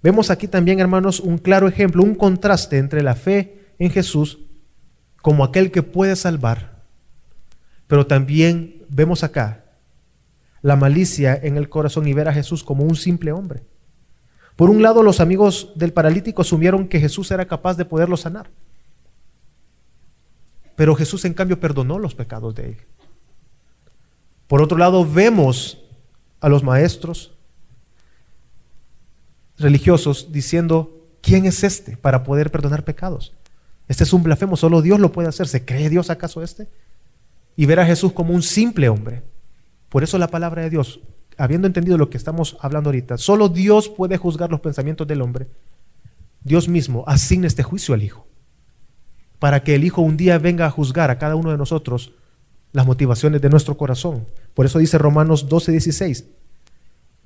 [0.03, 4.39] Vemos aquí también, hermanos, un claro ejemplo, un contraste entre la fe en Jesús
[5.21, 6.83] como aquel que puede salvar,
[7.87, 9.65] pero también vemos acá
[10.61, 13.63] la malicia en el corazón y ver a Jesús como un simple hombre.
[14.57, 18.51] Por un lado, los amigos del paralítico asumieron que Jesús era capaz de poderlo sanar.
[20.77, 22.77] Pero Jesús en cambio perdonó los pecados de él.
[24.49, 25.79] Por otro lado, vemos
[26.41, 27.33] a los maestros
[29.59, 30.91] religiosos diciendo,
[31.23, 33.33] ¿quién es este para poder perdonar pecados?
[33.89, 35.49] Este es un blasfemo, solo Dios lo puede hacer.
[35.49, 36.69] ¿Se cree Dios acaso este?
[37.57, 39.23] Y ver a Jesús como un simple hombre.
[39.89, 41.01] Por eso la palabra de Dios
[41.37, 45.47] habiendo entendido lo que estamos hablando ahorita, solo Dios puede juzgar los pensamientos del hombre.
[46.45, 48.27] Dios mismo asigna este juicio al Hijo,
[49.39, 52.13] para que el Hijo un día venga a juzgar a cada uno de nosotros
[52.73, 54.27] las motivaciones de nuestro corazón.
[54.55, 56.25] Por eso dice Romanos 12, 16,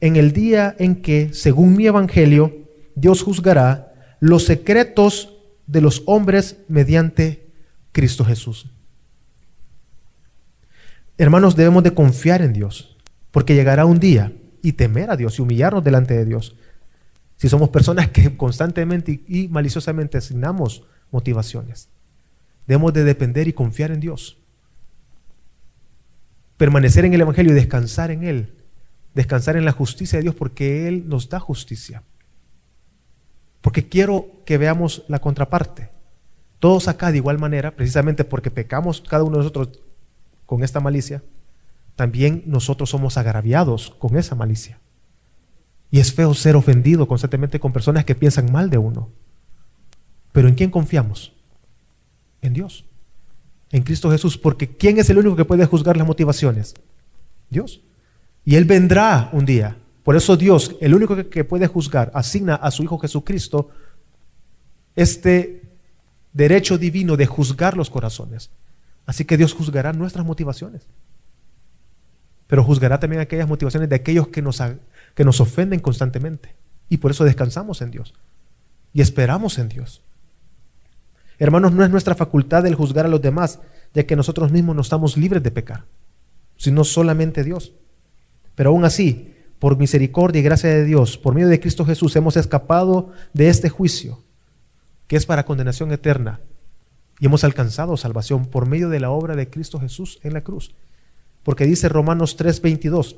[0.00, 2.54] en el día en que, según mi evangelio,
[2.94, 5.30] Dios juzgará los secretos
[5.66, 7.46] de los hombres mediante
[7.92, 8.66] Cristo Jesús.
[11.18, 12.95] Hermanos, debemos de confiar en Dios.
[13.30, 16.56] Porque llegará un día y temer a Dios y humillarnos delante de Dios.
[17.36, 21.88] Si somos personas que constantemente y maliciosamente asignamos motivaciones,
[22.66, 24.38] debemos de depender y confiar en Dios.
[26.56, 28.54] Permanecer en el Evangelio y descansar en Él.
[29.14, 32.02] Descansar en la justicia de Dios porque Él nos da justicia.
[33.60, 35.90] Porque quiero que veamos la contraparte.
[36.58, 39.80] Todos acá de igual manera, precisamente porque pecamos cada uno de nosotros
[40.46, 41.22] con esta malicia,
[41.96, 44.78] también nosotros somos agraviados con esa malicia.
[45.90, 49.08] Y es feo ser ofendido constantemente con personas que piensan mal de uno.
[50.32, 51.32] Pero ¿en quién confiamos?
[52.42, 52.84] En Dios,
[53.72, 56.74] en Cristo Jesús, porque ¿quién es el único que puede juzgar las motivaciones?
[57.48, 57.80] Dios.
[58.44, 59.76] Y Él vendrá un día.
[60.04, 63.70] Por eso Dios, el único que, puede juzgar, asigna a su Hijo Jesucristo
[64.94, 65.62] este
[66.32, 68.50] derecho divino de juzgar los corazones.
[69.06, 70.82] Así que Dios juzgará nuestras motivaciones
[72.46, 74.62] pero juzgará también aquellas motivaciones de aquellos que nos,
[75.14, 76.54] que nos ofenden constantemente.
[76.88, 78.14] Y por eso descansamos en Dios
[78.92, 80.00] y esperamos en Dios.
[81.38, 83.58] Hermanos, no es nuestra facultad el juzgar a los demás,
[83.92, 85.84] ya que nosotros mismos no estamos libres de pecar,
[86.56, 87.72] sino solamente Dios.
[88.54, 92.36] Pero aún así, por misericordia y gracia de Dios, por medio de Cristo Jesús, hemos
[92.36, 94.20] escapado de este juicio,
[95.08, 96.40] que es para condenación eterna,
[97.18, 100.74] y hemos alcanzado salvación por medio de la obra de Cristo Jesús en la cruz
[101.46, 103.14] porque dice Romanos 3:22.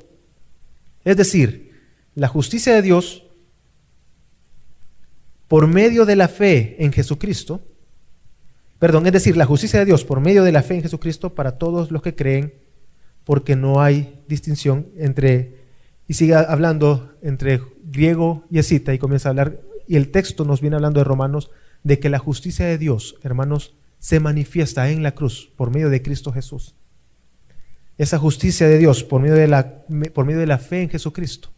[1.03, 1.71] Es decir,
[2.13, 3.23] la justicia de Dios
[5.47, 7.59] por medio de la fe en Jesucristo,
[8.77, 11.57] perdón, es decir, la justicia de Dios por medio de la fe en Jesucristo para
[11.57, 12.53] todos los que creen,
[13.23, 15.55] porque no hay distinción entre,
[16.07, 20.61] y sigue hablando entre griego y escita, y comienza a hablar, y el texto nos
[20.61, 21.49] viene hablando de Romanos,
[21.83, 26.03] de que la justicia de Dios, hermanos, se manifiesta en la cruz por medio de
[26.03, 26.75] Cristo Jesús
[27.99, 29.73] esa justicia de Dios por medio de la,
[30.13, 31.49] por medio de la fe en Jesucristo,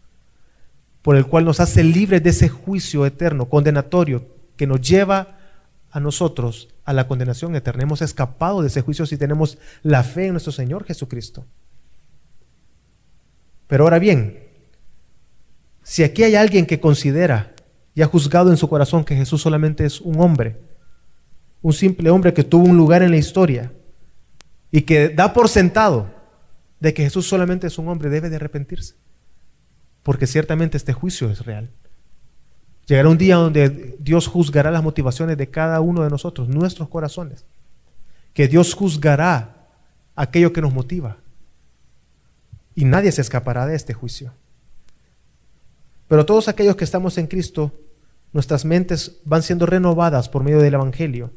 [1.04, 4.26] por el cual nos hace libres de ese juicio eterno, condenatorio,
[4.58, 5.38] que nos lleva
[5.92, 7.84] a nosotros a la condenación eterna.
[7.84, 11.46] Hemos escapado de ese juicio si tenemos la fe en nuestro Señor Jesucristo.
[13.68, 14.40] Pero ahora bien,
[15.84, 17.54] si aquí hay alguien que considera
[17.94, 20.58] y ha juzgado en su corazón que Jesús solamente es un hombre,
[21.62, 23.72] un simple hombre que tuvo un lugar en la historia
[24.72, 26.21] y que da por sentado
[26.82, 28.96] de que Jesús solamente es un hombre, debe de arrepentirse.
[30.04, 31.70] Porque ciertamente este juicio es real.
[32.88, 37.46] Llegará un día donde Dios juzgará las motivaciones de cada uno de nosotros, nuestros corazones.
[38.34, 39.68] Que Dios juzgará
[40.16, 41.18] aquello que nos motiva.
[42.74, 44.34] Y nadie se escapará de este juicio.
[46.08, 47.72] Pero todos aquellos que estamos en Cristo,
[48.34, 51.32] nuestras mentes van siendo renovadas por medio del Evangelio.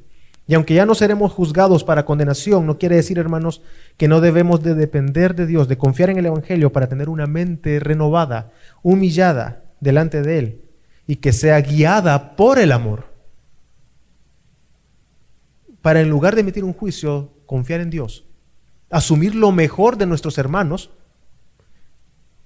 [0.47, 3.63] Y aunque ya no seremos juzgados para condenación, no quiere decir, hermanos,
[3.97, 7.27] que no debemos de depender de Dios, de confiar en el Evangelio para tener una
[7.27, 8.53] mente renovada,
[8.83, 10.61] humillada delante de Él
[11.07, 13.07] y que sea guiada por el amor.
[15.81, 18.25] Para en lugar de emitir un juicio, confiar en Dios,
[18.91, 20.91] asumir lo mejor de nuestros hermanos,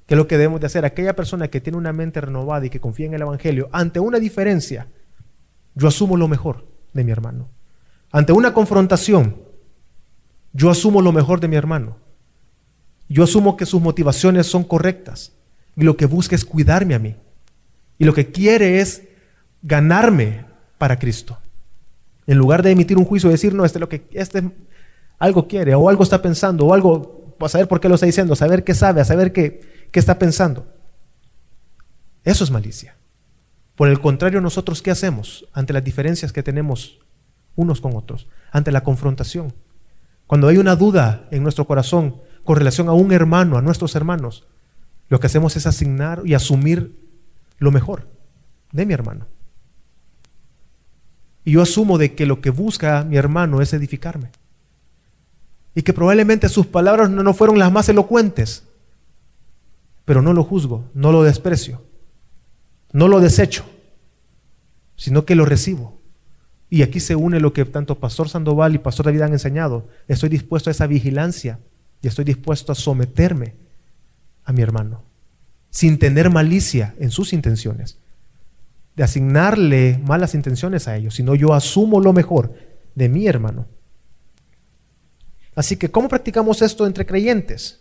[0.06, 0.84] que es lo que debemos de hacer.
[0.84, 4.18] Aquella persona que tiene una mente renovada y que confía en el Evangelio, ante una
[4.18, 4.86] diferencia,
[5.74, 7.48] yo asumo lo mejor de mi hermano.
[8.10, 9.36] Ante una confrontación,
[10.52, 11.96] yo asumo lo mejor de mi hermano.
[13.08, 15.32] Yo asumo que sus motivaciones son correctas
[15.76, 17.16] y lo que busca es cuidarme a mí.
[17.98, 19.02] Y lo que quiere es
[19.62, 20.44] ganarme
[20.78, 21.38] para Cristo.
[22.26, 24.42] En lugar de emitir un juicio y decir, no, este lo que este
[25.18, 28.36] algo quiere, o algo está pensando, o algo, para saber por qué lo está diciendo,
[28.36, 30.66] saber qué sabe, a saber qué, qué está pensando.
[32.24, 32.94] Eso es malicia.
[33.74, 36.98] Por el contrario, nosotros, ¿qué hacemos ante las diferencias que tenemos
[37.58, 38.28] unos con otros?
[38.52, 39.52] Ante la confrontación.
[40.26, 44.44] Cuando hay una duda en nuestro corazón con relación a un hermano, a nuestros hermanos,
[45.08, 46.94] lo que hacemos es asignar y asumir
[47.58, 48.06] lo mejor
[48.72, 49.26] de mi hermano.
[51.44, 54.30] Y yo asumo de que lo que busca mi hermano es edificarme.
[55.74, 58.64] Y que probablemente sus palabras no fueron las más elocuentes.
[60.04, 61.82] Pero no lo juzgo, no lo desprecio,
[62.92, 63.64] no lo desecho,
[64.96, 65.97] sino que lo recibo.
[66.70, 69.88] Y aquí se une lo que tanto Pastor Sandoval y Pastor David han enseñado.
[70.06, 71.58] Estoy dispuesto a esa vigilancia
[72.02, 73.54] y estoy dispuesto a someterme
[74.44, 75.02] a mi hermano,
[75.70, 77.96] sin tener malicia en sus intenciones
[78.98, 82.52] de asignarle malas intenciones a ellos, sino yo asumo lo mejor
[82.96, 83.66] de mi hermano.
[85.54, 87.78] Así que, ¿cómo practicamos esto entre creyentes?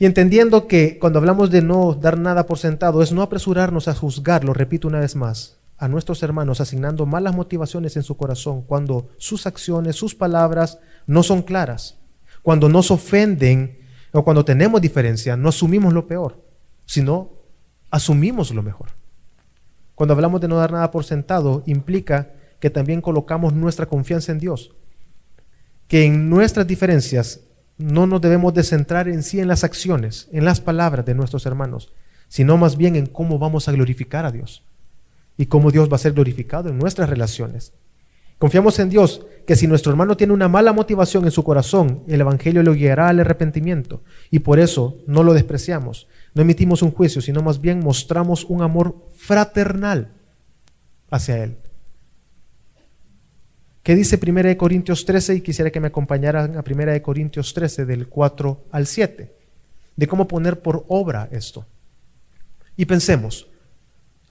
[0.00, 3.94] Y entendiendo que cuando hablamos de no dar nada por sentado, es no apresurarnos a
[3.94, 8.60] juzgar, lo repito una vez más, a nuestros hermanos asignando malas motivaciones en su corazón
[8.60, 11.96] cuando sus acciones, sus palabras no son claras,
[12.42, 13.78] cuando nos ofenden
[14.12, 16.38] o cuando tenemos diferencia, no asumimos lo peor,
[16.84, 17.30] sino
[17.90, 18.90] asumimos lo mejor.
[19.94, 24.38] Cuando hablamos de no dar nada por sentado, implica que también colocamos nuestra confianza en
[24.38, 24.72] Dios.
[25.88, 27.40] Que en nuestras diferencias
[27.78, 31.46] no nos debemos de centrar en sí en las acciones, en las palabras de nuestros
[31.46, 31.90] hermanos,
[32.28, 34.62] sino más bien en cómo vamos a glorificar a Dios
[35.40, 37.72] y cómo Dios va a ser glorificado en nuestras relaciones.
[38.36, 42.20] Confiamos en Dios que si nuestro hermano tiene una mala motivación en su corazón, el
[42.20, 47.22] Evangelio lo guiará al arrepentimiento y por eso no lo despreciamos, no emitimos un juicio,
[47.22, 50.08] sino más bien mostramos un amor fraternal
[51.10, 51.56] hacia Él.
[53.82, 55.36] ¿Qué dice 1 Corintios 13?
[55.36, 59.32] Y quisiera que me acompañaran a 1 Corintios 13 del 4 al 7,
[59.96, 61.64] de cómo poner por obra esto.
[62.76, 63.46] Y pensemos,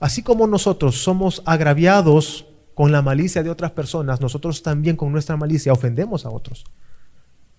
[0.00, 5.36] así como nosotros somos agraviados con la malicia de otras personas, nosotros también con nuestra
[5.36, 6.64] malicia ofendemos a otros.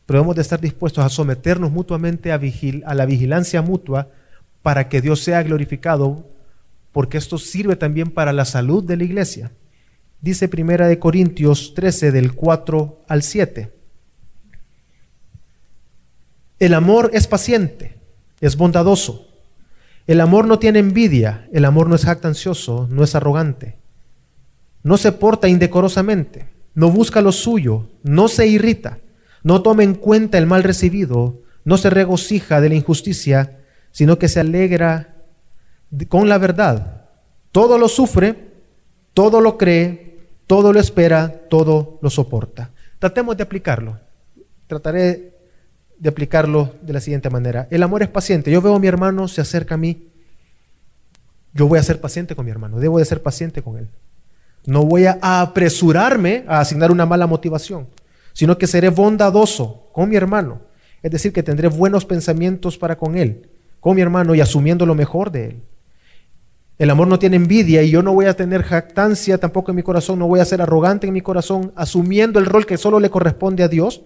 [0.07, 2.39] Pero hemos de estar dispuestos a someternos mutuamente a,
[2.95, 4.07] la vigilancia mutua
[4.63, 6.25] para que Dios sea glorificado,
[6.91, 9.51] porque esto sirve también para la salud de la iglesia.
[10.19, 13.71] Dice Primera de Corintios 13 del 4 al 7.
[16.59, 17.95] El amor es paciente,
[18.39, 19.30] es bondadoso.
[20.07, 23.75] El amor no tiene envidia, el amor no es jactancioso, no es arrogante.
[24.83, 28.97] No se porta indecorosamente, no busca lo suyo, no se irrita,
[29.43, 33.59] no toma en cuenta el mal recibido, no se regocija de la injusticia,
[33.91, 35.15] sino que se alegra
[36.07, 37.05] con la verdad.
[37.51, 38.35] Todo lo sufre,
[39.13, 42.71] todo lo cree, todo lo espera, todo lo soporta.
[42.99, 43.99] Tratemos de aplicarlo.
[44.67, 45.33] Trataré
[46.01, 47.67] de aplicarlo de la siguiente manera.
[47.69, 48.51] El amor es paciente.
[48.51, 50.07] Yo veo a mi hermano, se acerca a mí.
[51.53, 52.79] Yo voy a ser paciente con mi hermano.
[52.79, 53.87] Debo de ser paciente con él.
[54.65, 57.87] No voy a apresurarme a asignar una mala motivación,
[58.33, 60.61] sino que seré bondadoso con mi hermano.
[61.03, 63.47] Es decir, que tendré buenos pensamientos para con él
[63.81, 65.61] con mi hermano y asumiendo lo mejor de él.
[66.77, 69.83] El amor no tiene envidia y yo no voy a tener jactancia tampoco en mi
[69.83, 73.09] corazón, no voy a ser arrogante en mi corazón, asumiendo el rol que solo le
[73.09, 74.01] corresponde a Dios,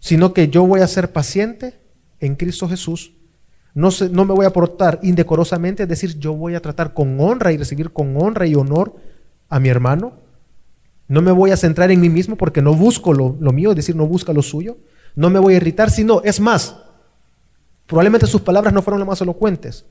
[0.00, 1.74] sino que yo voy a ser paciente
[2.20, 3.12] en Cristo Jesús.
[3.74, 7.52] No, no me voy a portar indecorosamente, es decir, yo voy a tratar con honra
[7.52, 8.96] y recibir con honra y honor
[9.48, 10.12] a mi hermano.
[11.06, 13.76] No me voy a centrar en mí mismo porque no busco lo, lo mío, es
[13.76, 14.76] decir, no busca lo suyo.
[15.14, 16.76] No me voy a irritar, sino, es más,
[17.88, 19.86] Probablemente sus palabras no fueron las más elocuentes.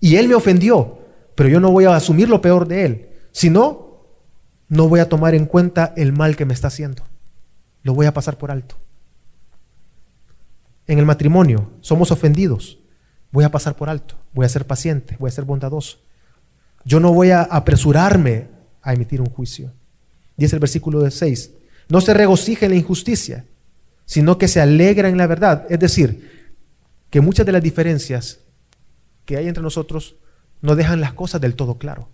[0.00, 0.98] Y él me ofendió,
[1.34, 3.08] pero yo no voy a asumir lo peor de él.
[3.30, 4.00] Si no,
[4.70, 7.02] no voy a tomar en cuenta el mal que me está haciendo.
[7.82, 8.76] Lo voy a pasar por alto.
[10.86, 12.78] En el matrimonio somos ofendidos.
[13.32, 14.14] Voy a pasar por alto.
[14.32, 15.16] Voy a ser paciente.
[15.18, 15.98] Voy a ser bondadoso.
[16.84, 18.46] Yo no voy a apresurarme
[18.82, 19.72] a emitir un juicio.
[20.36, 21.50] Dice el versículo 6.
[21.88, 23.44] No se regocija en la injusticia,
[24.04, 25.66] sino que se alegra en la verdad.
[25.68, 26.54] Es decir,
[27.10, 28.38] que muchas de las diferencias
[29.24, 30.14] que hay entre nosotros
[30.62, 32.08] no dejan las cosas del todo claro.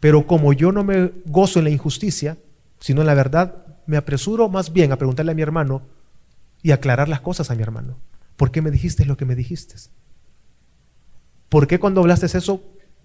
[0.00, 2.36] Pero como yo no me gozo en la injusticia,
[2.80, 3.54] sino en la verdad,
[3.86, 5.82] me apresuro más bien a preguntarle a mi hermano
[6.62, 7.96] y aclarar las cosas a mi hermano.
[8.42, 9.76] ¿Por qué me dijiste lo que me dijiste?
[11.48, 12.60] ¿Por qué cuando hablaste eso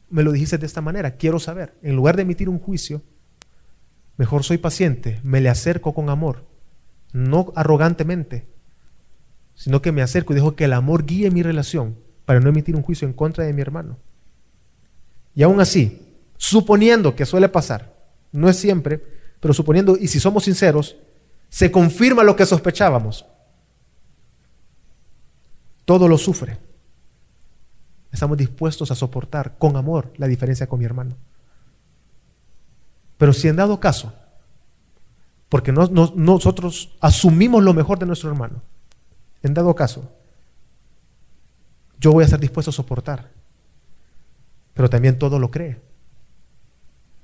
[0.10, 1.12] me lo dijiste de esta manera?
[1.12, 1.76] Quiero saber.
[1.84, 3.04] En lugar de emitir un juicio,
[4.18, 6.44] mejor soy paciente, me le acerco con amor,
[7.14, 8.48] no arrogantemente,
[9.54, 12.76] sino que me acerco y dejo que el amor guíe mi relación para no emitir
[12.76, 14.00] un juicio en contra de mi hermano.
[15.36, 16.02] Y aún así,
[16.38, 17.94] suponiendo que suele pasar,
[18.32, 19.04] no es siempre,
[19.40, 20.96] pero suponiendo, y si somos sinceros,
[21.52, 23.24] se confirma lo que sospechábamos.
[25.88, 26.58] Todo lo sufre.
[28.12, 31.16] Estamos dispuestos a soportar con amor la diferencia con mi hermano.
[33.18, 34.12] Pero si en dado caso,
[35.48, 38.62] porque nosotros asumimos lo mejor de nuestro hermano,
[39.44, 40.12] en dado caso,
[42.02, 43.30] yo voy a estar dispuesto a soportar,
[44.74, 45.80] pero también todo lo cree.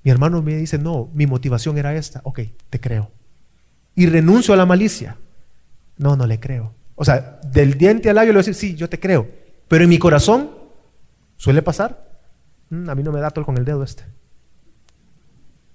[0.03, 2.39] Mi hermano me dice, no, mi motivación era esta, ok,
[2.69, 3.11] te creo.
[3.93, 5.17] Y renuncio a la malicia.
[5.97, 6.73] No, no le creo.
[6.95, 9.27] O sea, del diente al labio le voy a decir, sí, yo te creo.
[9.67, 10.51] Pero en mi corazón,
[11.37, 12.07] ¿suele pasar?
[12.69, 14.03] Mm, a mí no me da todo con el dedo este.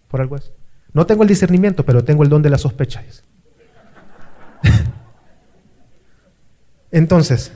[0.08, 0.50] Por algo es.
[0.92, 3.04] No tengo el discernimiento, pero tengo el don de la sospecha.
[6.90, 7.52] Entonces,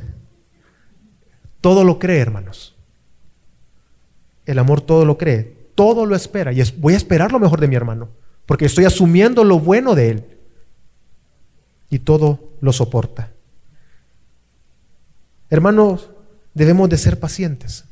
[1.60, 2.74] todo lo cree, hermanos.
[4.44, 6.52] El amor todo lo cree, todo lo espera.
[6.52, 8.08] Y voy a esperar lo mejor de mi hermano,
[8.46, 10.24] porque estoy asumiendo lo bueno de él.
[11.88, 13.31] Y todo lo soporta.
[15.52, 16.08] Hermanos,
[16.54, 17.84] debemos de ser pacientes.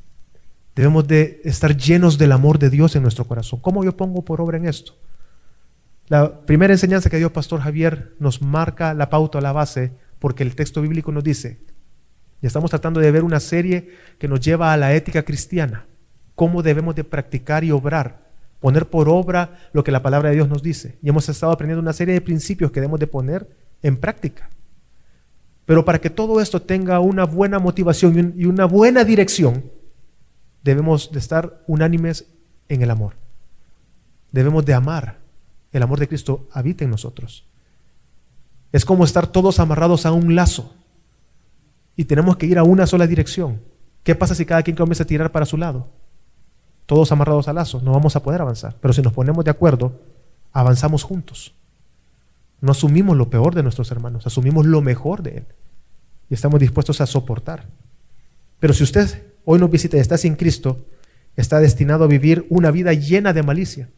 [0.75, 3.61] Debemos de estar llenos del amor de Dios en nuestro corazón.
[3.61, 4.95] ¿Cómo yo pongo por obra en esto?
[6.09, 10.55] La primera enseñanza que dio Pastor Javier nos marca la pauta, la base, porque el
[10.55, 11.59] texto bíblico nos dice,
[12.41, 15.85] y estamos tratando de ver una serie que nos lleva a la ética cristiana,
[16.35, 18.23] cómo debemos de practicar y obrar,
[18.61, 20.97] poner por obra lo que la palabra de Dios nos dice.
[21.03, 23.47] Y hemos estado aprendiendo una serie de principios que debemos de poner
[23.83, 24.49] en práctica.
[25.71, 29.71] Pero para que todo esto tenga una buena motivación y una buena dirección,
[30.65, 32.25] debemos de estar unánimes
[32.69, 33.15] en el amor.
[34.33, 35.19] Debemos de amar.
[35.71, 37.45] El amor de Cristo habita en nosotros.
[38.73, 40.75] Es como estar todos amarrados a un lazo
[41.95, 43.61] y tenemos que ir a una sola dirección.
[44.03, 45.87] ¿Qué pasa si cada quien comienza a tirar para su lado?
[46.87, 48.75] Todos amarrados al lazo, no vamos a poder avanzar.
[48.81, 49.93] Pero si nos ponemos de acuerdo,
[50.53, 51.55] avanzamos juntos.
[52.61, 55.45] No asumimos lo peor de nuestros hermanos, asumimos lo mejor de Él.
[56.29, 57.65] Y estamos dispuestos a soportar.
[58.59, 60.79] Pero si usted hoy nos visita y está sin Cristo,
[61.37, 63.89] está destinado a vivir una vida llena de malicia,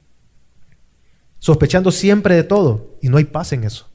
[1.39, 3.89] sospechando siempre de todo, y no hay paz en eso.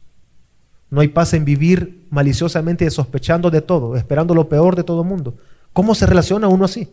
[0.89, 5.07] No hay paz en vivir maliciosamente sospechando de todo, esperando lo peor de todo el
[5.07, 5.36] mundo.
[5.74, 6.89] ¿Cómo se relaciona uno así?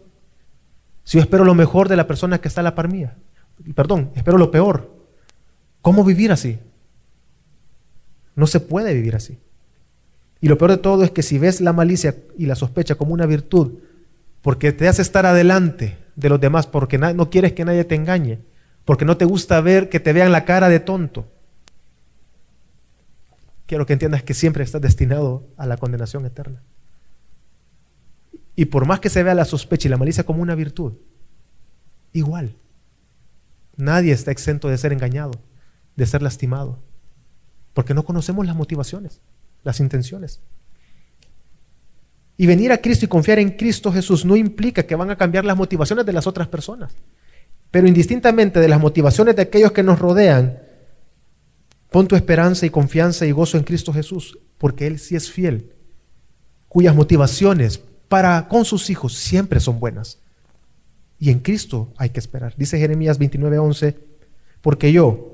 [1.04, 3.14] Si yo espero lo mejor de la persona que está a la par mía,
[3.74, 4.90] perdón, espero lo peor.
[5.82, 6.58] ¿Cómo vivir así?
[8.36, 9.38] No se puede vivir así.
[10.40, 13.14] Y lo peor de todo es que si ves la malicia y la sospecha como
[13.14, 13.78] una virtud,
[14.42, 18.40] porque te hace estar adelante de los demás, porque no quieres que nadie te engañe,
[18.84, 21.26] porque no te gusta ver que te vean la cara de tonto,
[23.66, 26.60] quiero que entiendas que siempre estás destinado a la condenación eterna.
[28.56, 30.92] Y por más que se vea la sospecha y la malicia como una virtud,
[32.12, 32.54] igual,
[33.76, 35.32] nadie está exento de ser engañado,
[35.96, 36.78] de ser lastimado,
[37.74, 39.20] porque no conocemos las motivaciones,
[39.64, 40.40] las intenciones.
[42.36, 45.44] Y venir a Cristo y confiar en Cristo Jesús no implica que van a cambiar
[45.44, 46.92] las motivaciones de las otras personas.
[47.70, 50.58] Pero indistintamente de las motivaciones de aquellos que nos rodean,
[51.90, 55.70] pon tu esperanza y confianza y gozo en Cristo Jesús, porque Él sí es fiel,
[56.68, 60.18] cuyas motivaciones para con sus hijos siempre son buenas.
[61.18, 62.54] Y en Cristo hay que esperar.
[62.56, 63.96] Dice Jeremías 29:11,
[64.60, 65.33] porque yo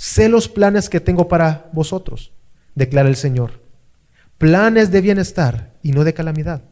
[0.00, 2.32] sé los planes que tengo para vosotros,
[2.74, 3.60] declara el Señor
[4.40, 6.62] planes de bienestar y no de calamidad,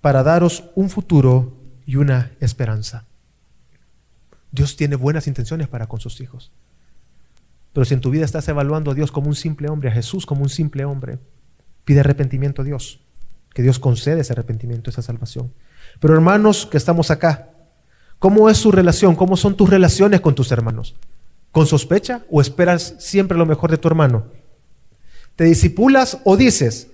[0.00, 1.52] para daros un futuro
[1.86, 3.04] y una esperanza.
[4.50, 6.50] Dios tiene buenas intenciones para con sus hijos.
[7.72, 10.26] Pero si en tu vida estás evaluando a Dios como un simple hombre, a Jesús
[10.26, 11.20] como un simple hombre,
[11.84, 12.98] pide arrepentimiento a Dios,
[13.54, 15.52] que Dios concede ese arrepentimiento, esa salvación.
[16.00, 17.50] Pero hermanos que estamos acá,
[18.18, 19.14] ¿cómo es su relación?
[19.14, 20.96] ¿Cómo son tus relaciones con tus hermanos?
[21.56, 24.24] ¿Con sospecha o esperas siempre lo mejor de tu hermano?
[25.36, 26.88] ¿Te disipulas o dices,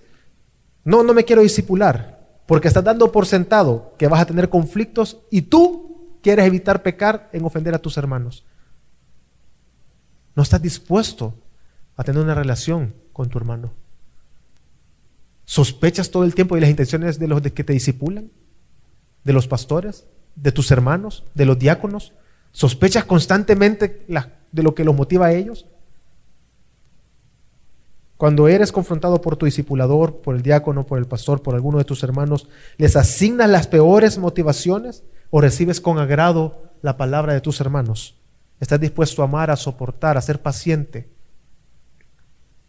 [0.85, 5.17] no, no me quiero disipular, porque estás dando por sentado que vas a tener conflictos
[5.33, 8.45] y tú quieres evitar pecar en ofender a tus hermanos?
[10.37, 11.35] No estás dispuesto
[11.97, 13.73] a tener una relación con tu hermano.
[15.45, 18.31] ¿Sospechas todo el tiempo de las intenciones de los que te disipulan?
[19.25, 20.05] ¿De los pastores?
[20.37, 21.25] ¿De tus hermanos?
[21.35, 22.13] ¿De los diáconos?
[22.53, 24.05] ¿Sospechas constantemente
[24.53, 25.67] de lo que los motiva a ellos?
[28.23, 31.85] Cuando eres confrontado por tu discipulador, por el diácono, por el pastor, por alguno de
[31.85, 32.47] tus hermanos,
[32.77, 38.15] ¿les asignas las peores motivaciones o recibes con agrado la palabra de tus hermanos?
[38.61, 41.09] ¿Estás dispuesto a amar, a soportar, a ser paciente,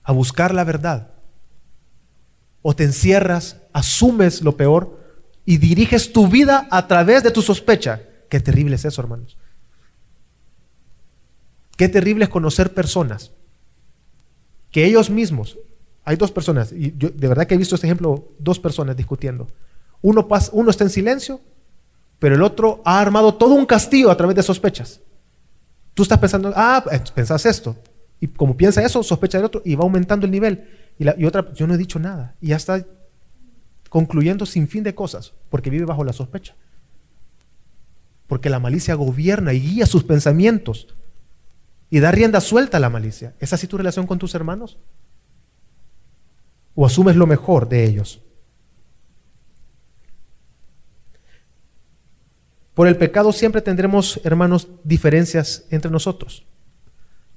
[0.02, 1.12] a buscar la verdad?
[2.64, 5.00] ¿O te encierras, asumes lo peor
[5.46, 8.02] y diriges tu vida a través de tu sospecha?
[8.28, 9.38] Qué terrible es eso, hermanos.
[11.76, 13.32] Qué terrible es conocer personas
[14.72, 15.58] que ellos mismos,
[16.04, 19.48] hay dos personas, y yo de verdad que he visto este ejemplo, dos personas discutiendo.
[20.02, 21.40] Uno, pasa, uno está en silencio,
[22.20, 25.00] pero el otro ha armado todo un castillo a través de sospechas.
[25.94, 27.76] Tú estás pensando, ah, eh, pensás esto.
[28.20, 30.68] Y como piensa eso, sospecha del otro y va aumentando el nivel.
[30.98, 32.36] Y, la, y otra, yo no he dicho nada.
[32.42, 32.84] Y ya está
[33.90, 36.56] concluyendo sin fin de cosas, porque vive bajo la sospecha.
[38.28, 40.88] Porque la malicia gobierna y guía sus pensamientos
[41.90, 43.36] y da rienda suelta a la malicia.
[43.40, 44.78] ¿Es así tu relación con tus hermanos?
[46.76, 48.20] ¿O asumes lo mejor de ellos?
[52.74, 56.44] Por el pecado siempre tendremos, hermanos, diferencias entre nosotros.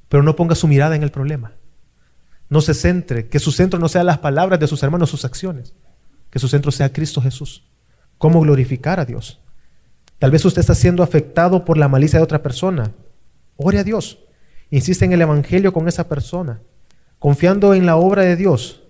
[0.08, 1.52] Pero no ponga su mirada en el problema.
[2.48, 5.74] No se centre, que su centro no sea las palabras de sus hermanos, sus acciones.
[6.30, 7.64] Que su centro sea Cristo Jesús.
[8.18, 9.40] ¿Cómo glorificar a Dios?
[10.18, 12.92] Tal vez usted está siendo afectado por la malicia de otra persona.
[13.56, 14.18] Ore a Dios.
[14.70, 16.60] Insiste en el Evangelio con esa persona,
[17.18, 18.82] confiando en la obra de Dios,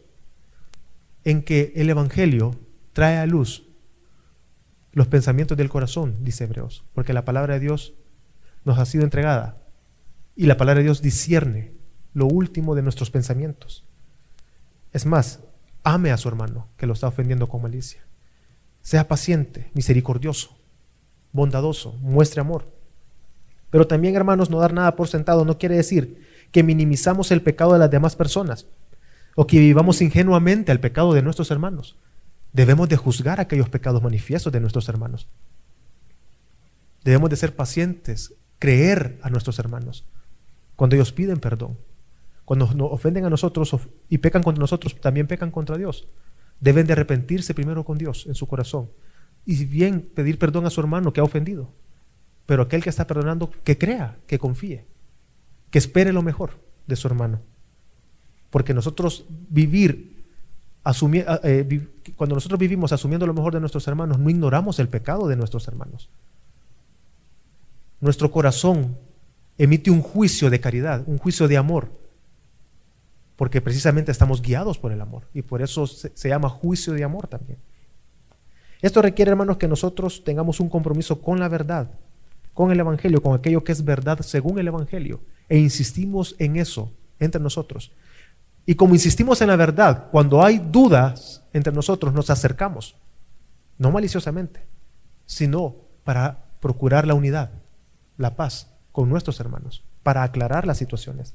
[1.24, 2.54] en que el Evangelio
[2.92, 3.64] trae a luz
[4.92, 7.92] los pensamientos del corazón, dice Hebreos, porque la palabra de Dios
[8.64, 9.58] nos ha sido entregada
[10.34, 11.72] y la palabra de Dios discierne
[12.14, 13.84] lo último de nuestros pensamientos.
[14.92, 15.40] Es más,
[15.82, 18.00] ame a su hermano que lo está ofendiendo con malicia.
[18.82, 20.56] Sea paciente, misericordioso,
[21.32, 22.66] bondadoso, muestre amor.
[23.76, 27.74] Pero también, hermanos, no dar nada por sentado no quiere decir que minimizamos el pecado
[27.74, 28.64] de las demás personas
[29.34, 31.94] o que vivamos ingenuamente al pecado de nuestros hermanos.
[32.54, 35.28] Debemos de juzgar aquellos pecados manifiestos de nuestros hermanos.
[37.04, 40.06] Debemos de ser pacientes, creer a nuestros hermanos
[40.74, 41.76] cuando ellos piden perdón.
[42.46, 43.76] Cuando nos ofenden a nosotros
[44.08, 46.08] y pecan contra nosotros, también pecan contra Dios.
[46.60, 48.88] Deben de arrepentirse primero con Dios en su corazón
[49.44, 51.68] y bien pedir perdón a su hermano que ha ofendido.
[52.46, 54.84] Pero aquel que está perdonando, que crea, que confíe,
[55.70, 57.40] que espere lo mejor de su hermano.
[58.50, 60.16] Porque nosotros vivir
[61.42, 65.34] eh, cuando nosotros vivimos asumiendo lo mejor de nuestros hermanos, no ignoramos el pecado de
[65.34, 66.08] nuestros hermanos.
[68.00, 68.96] Nuestro corazón
[69.58, 71.88] emite un juicio de caridad, un juicio de amor,
[73.34, 77.02] porque precisamente estamos guiados por el amor y por eso se, se llama juicio de
[77.02, 77.58] amor también.
[78.80, 81.90] Esto requiere, hermanos, que nosotros tengamos un compromiso con la verdad,
[82.56, 86.90] con el Evangelio, con aquello que es verdad según el Evangelio, e insistimos en eso
[87.20, 87.92] entre nosotros.
[88.64, 92.96] Y como insistimos en la verdad, cuando hay dudas entre nosotros, nos acercamos,
[93.76, 94.64] no maliciosamente,
[95.26, 97.50] sino para procurar la unidad,
[98.16, 101.34] la paz con nuestros hermanos, para aclarar las situaciones.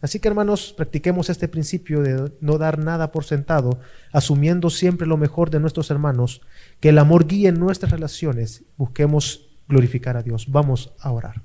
[0.00, 3.78] Así que hermanos, practiquemos este principio de no dar nada por sentado,
[4.10, 6.40] asumiendo siempre lo mejor de nuestros hermanos,
[6.80, 10.46] que el amor guíe nuestras relaciones, busquemos glorificar a Dios.
[10.50, 11.44] Vamos a orar.